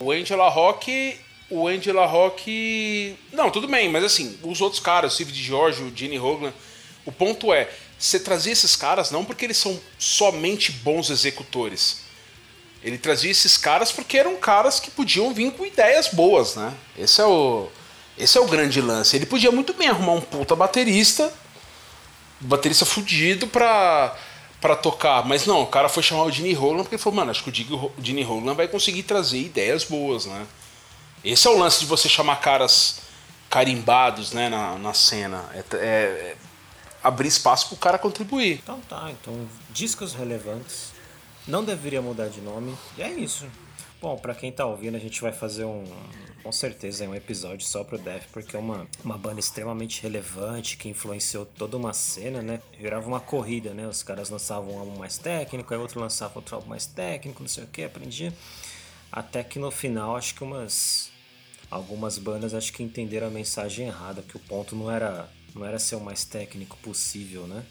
[0.00, 1.20] O Andy LaRocque...
[1.48, 3.14] O Andy LaRocque...
[3.30, 6.52] Não, tudo bem, mas assim, os outros caras, o Steve DiGiorgio, o Gene Hoglan...
[7.04, 7.68] O ponto é,
[8.04, 12.00] você trazia esses caras não porque eles são somente bons executores.
[12.82, 16.74] Ele trazia esses caras porque eram caras que podiam vir com ideias boas, né?
[16.98, 17.68] Esse é o,
[18.18, 19.14] esse é o grande lance.
[19.14, 21.32] Ele podia muito bem arrumar um puta baterista,
[22.40, 24.16] baterista fudido pra,
[24.60, 25.24] pra tocar.
[25.24, 27.50] Mas não, o cara foi chamar o Gene Roland porque ele falou, mano, acho que
[27.50, 30.44] o Gene Roland vai conseguir trazer ideias boas, né?
[31.24, 32.96] Esse é o lance de você chamar caras
[33.48, 35.48] carimbados né, na, na cena.
[35.54, 36.36] É, é
[37.02, 38.60] abrir espaço pro cara contribuir.
[38.62, 40.92] Então tá, então discos relevantes.
[41.46, 42.76] Não deveria mudar de nome.
[42.96, 43.46] E é isso.
[44.00, 45.84] Bom, para quem tá ouvindo, a gente vai fazer um,
[46.42, 50.88] com certeza, um episódio só pro Def, porque é uma, uma banda extremamente relevante que
[50.88, 52.60] influenciou toda uma cena, né?
[52.76, 53.86] Virava uma corrida, né?
[53.86, 57.48] Os caras lançavam um álbum mais técnico, aí outro lançava outro álbum mais técnico, não
[57.48, 58.34] sei o que, aprendia.
[59.10, 61.10] Até que no final, acho que umas.
[61.70, 65.78] Algumas bandas acho que entenderam a mensagem errada, que o ponto não era, não era
[65.78, 67.64] ser o mais técnico possível, né?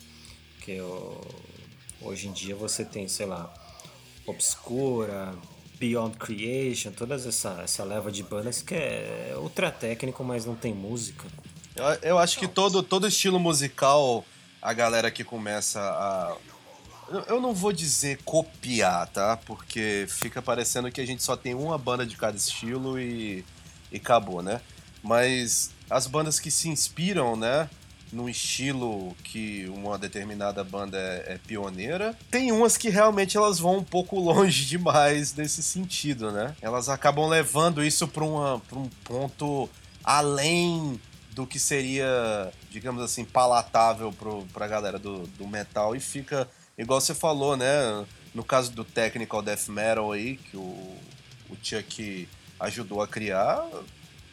[0.62, 1.20] Que eu,
[2.02, 3.52] hoje em dia você tem, sei lá,
[4.26, 5.34] Obscura,
[5.80, 10.74] Beyond Creation, toda essa, essa leva de bandas que é ultra técnico, mas não tem
[10.74, 11.28] música.
[11.76, 14.24] Eu, eu acho que todo, todo estilo musical,
[14.62, 16.38] a galera que começa a.
[17.28, 19.36] Eu não vou dizer copiar, tá?
[19.36, 23.44] Porque fica parecendo que a gente só tem uma banda de cada estilo e,
[23.92, 24.62] e acabou, né?
[25.04, 27.70] Mas as bandas que se inspiram, né?
[28.12, 32.18] num estilo que uma determinada banda é, é, pioneira.
[32.30, 36.56] Tem umas que realmente elas vão um pouco longe demais nesse sentido, né?
[36.62, 39.70] Elas acabam levando isso para um ponto
[40.04, 41.00] além
[41.32, 47.00] do que seria, digamos assim, palatável pro, pra galera do, do metal e fica, igual
[47.00, 48.06] você falou, né?
[48.34, 50.98] No caso do Technical Death Metal aí, que o,
[51.50, 52.28] o Chuck
[52.60, 53.66] ajudou a criar,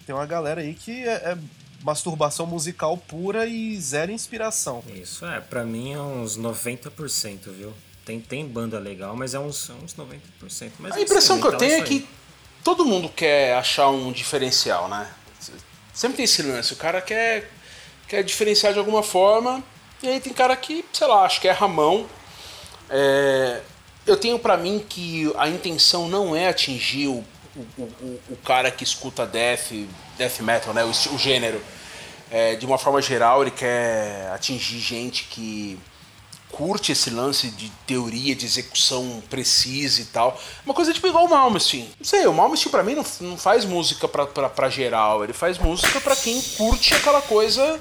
[0.08, 1.38] tem uma galera aí que é, é
[1.82, 4.82] masturbação musical pura e zero inspiração.
[4.94, 7.74] Isso, é, pra mim é uns 90%, viu?
[8.06, 10.70] Tem, tem banda legal, mas é uns, uns 90%.
[10.78, 12.08] Mas a impressão que eu tenho é que
[12.64, 15.12] todo mundo quer achar um diferencial, né?
[15.92, 17.50] Sempre tem esse lance, o cara quer,
[18.08, 19.62] quer diferenciar de alguma forma,
[20.02, 22.06] e aí tem cara que, sei lá, acho que é ramão.
[22.88, 23.60] É,
[24.06, 27.22] eu tenho para mim que a intenção não é atingir o,
[27.78, 29.72] o, o, o cara que escuta death
[30.16, 30.84] death metal, né?
[30.84, 31.60] O, o gênero.
[32.30, 35.78] É, de uma forma geral, ele quer atingir gente que
[36.50, 40.38] curte esse lance de teoria, de execução precisa e tal.
[40.64, 41.88] Uma coisa tipo igual o Malmsteen.
[41.98, 45.32] Não sei, o Malmsteen pra mim não, não faz música pra, pra, pra geral, ele
[45.32, 47.80] faz música pra quem curte aquela coisa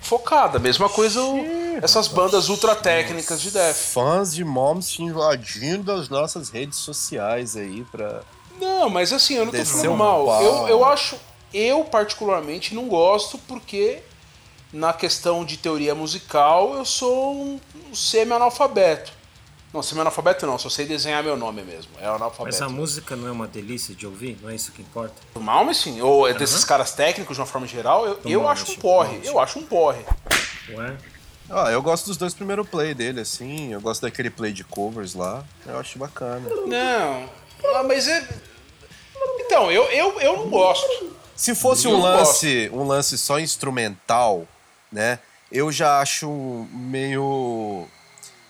[0.00, 0.58] focada.
[0.58, 3.76] Mesma coisa o, essas bandas ultra técnicas de death.
[3.76, 8.22] Fãs de Malmsteen invadindo as nossas redes sociais aí pra...
[8.60, 10.42] Não, mas assim, eu não tô falando mal.
[10.42, 11.16] Eu, eu acho
[11.54, 14.00] eu, particularmente, não gosto porque,
[14.72, 17.60] na questão de teoria musical, eu sou um
[17.94, 19.12] semi-analfabeto.
[19.72, 21.92] Não, semi-analfabeto não, só sei desenhar meu nome mesmo.
[22.00, 22.44] É analfabeto.
[22.44, 24.36] Mas a música não é uma delícia de ouvir?
[24.42, 25.14] Não é isso que importa?
[25.34, 26.36] O Malmsteen, ou uhum.
[26.36, 29.20] desses caras técnicos de uma forma geral, eu, eu acho um porre.
[29.22, 30.04] Eu acho um porre.
[30.70, 30.96] Ué?
[31.50, 33.72] Ah, eu gosto dos dois primeiros play dele, assim.
[33.72, 35.44] Eu gosto daquele play de covers lá.
[35.66, 36.48] Eu acho bacana.
[36.66, 37.28] Não,
[37.74, 38.26] ah, mas é.
[39.40, 41.14] Então, eu, eu, eu não gosto.
[41.36, 44.46] Se fosse um lance, um lance só instrumental,
[44.90, 45.18] né?
[45.50, 46.28] Eu já acho
[46.70, 47.86] meio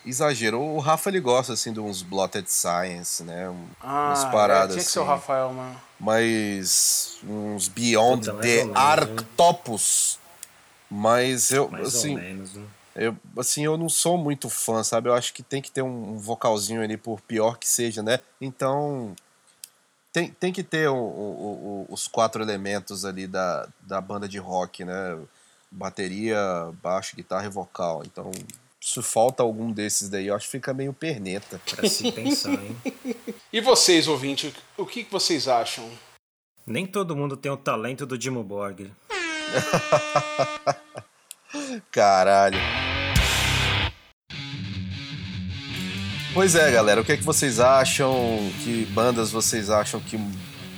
[0.07, 0.61] exagero.
[0.61, 3.49] O Rafa ele gosta assim de uns Blotted Science, né?
[3.49, 5.11] Um, ah, umas paradas é, tinha que ser o assim.
[5.11, 5.81] Rafael, mano.
[5.99, 10.19] Mas uns Beyond Puta, the Arctopus.
[10.91, 12.65] Mas eu mais assim, menos, né?
[12.95, 15.09] Eu assim eu não sou muito fã, sabe?
[15.09, 18.21] Eu acho que tem que ter um, vocalzinho ali por pior que seja, né?
[18.41, 19.15] Então,
[20.13, 24.39] tem, tem que ter o, o, o, os quatro elementos ali da, da banda de
[24.39, 25.19] rock, né?
[25.71, 26.39] Bateria,
[26.81, 28.03] baixo, guitarra e vocal.
[28.05, 28.31] Então,
[28.81, 31.61] se falta algum desses daí, eu acho que fica meio perneta.
[31.69, 32.77] Pra se pensar, hein?
[33.53, 35.91] e vocês, ouvintes, o que vocês acham?
[36.67, 38.93] Nem todo mundo tem o talento do Dimo Borg.
[41.91, 42.84] Caralho.
[46.35, 48.13] Pois é, galera, o que é que vocês acham?
[48.65, 50.19] Que bandas vocês acham que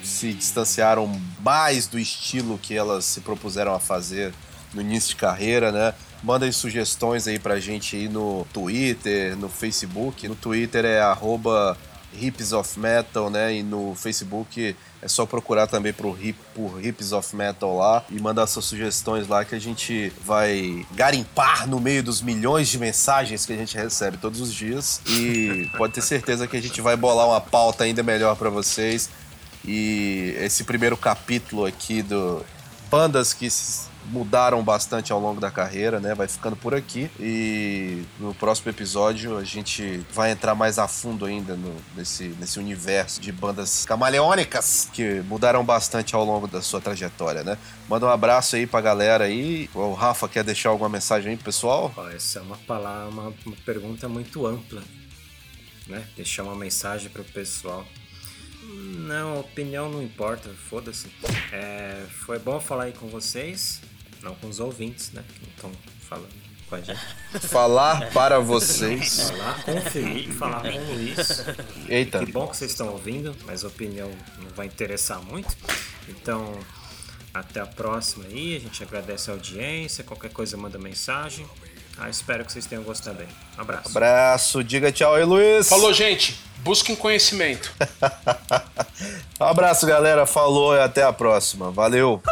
[0.05, 4.35] se distanciaram mais do estilo que elas se propuseram a fazer
[4.75, 5.95] no início de carreira, né?
[6.23, 10.29] Mandem sugestões aí pra gente aí no Twitter, no Facebook.
[10.29, 11.79] No Twitter é arroba
[12.21, 13.55] Hips of Metal, né?
[13.57, 18.21] E no Facebook é só procurar também por, hip, por Hips of Metal lá e
[18.21, 23.47] mandar suas sugestões lá que a gente vai garimpar no meio dos milhões de mensagens
[23.47, 25.01] que a gente recebe todos os dias.
[25.07, 29.11] E pode ter certeza que a gente vai bolar uma pauta ainda melhor para vocês.
[29.65, 32.45] E esse primeiro capítulo aqui do
[32.91, 33.49] bandas que
[34.11, 36.15] mudaram bastante ao longo da carreira, né?
[36.15, 37.11] Vai ficando por aqui.
[37.19, 42.59] E no próximo episódio a gente vai entrar mais a fundo ainda no, nesse, nesse
[42.59, 47.59] universo de bandas camaleônicas que mudaram bastante ao longo da sua trajetória, né?
[47.89, 49.71] Manda um abraço aí pra galera aí.
[49.75, 51.93] O Rafa quer deixar alguma mensagem aí pro pessoal?
[52.15, 54.83] Essa é uma palavra, uma, uma pergunta muito ampla,
[55.87, 56.05] né?
[56.17, 57.87] Deixar uma mensagem pro pessoal.
[58.69, 61.09] Não, opinião não importa, foda-se.
[61.53, 63.81] É, foi bom falar aí com vocês,
[64.23, 65.23] não com os ouvintes, né?
[65.29, 65.73] Que não estão
[66.09, 66.29] falando
[66.69, 67.01] com a gente.
[67.49, 69.31] Falar para vocês.
[69.31, 71.45] Falar com o Felipe, falar com o Luiz.
[71.89, 72.25] Eita.
[72.25, 75.57] Que bom que vocês estão ouvindo, mas a opinião não vai interessar muito.
[76.09, 76.59] Então,
[77.33, 78.57] até a próxima aí.
[78.57, 80.03] A gente agradece a audiência.
[80.03, 81.47] Qualquer coisa, manda mensagem.
[81.99, 83.29] Ah, espero que vocês tenham gostado aí.
[83.57, 83.89] Abraço.
[83.89, 85.69] Abraço, diga tchau aí, Luiz.
[85.69, 86.39] Falou, gente.
[86.59, 87.73] Busquem conhecimento.
[89.39, 90.25] Um abraço, galera.
[90.25, 91.71] Falou e até a próxima.
[91.71, 92.23] Valeu.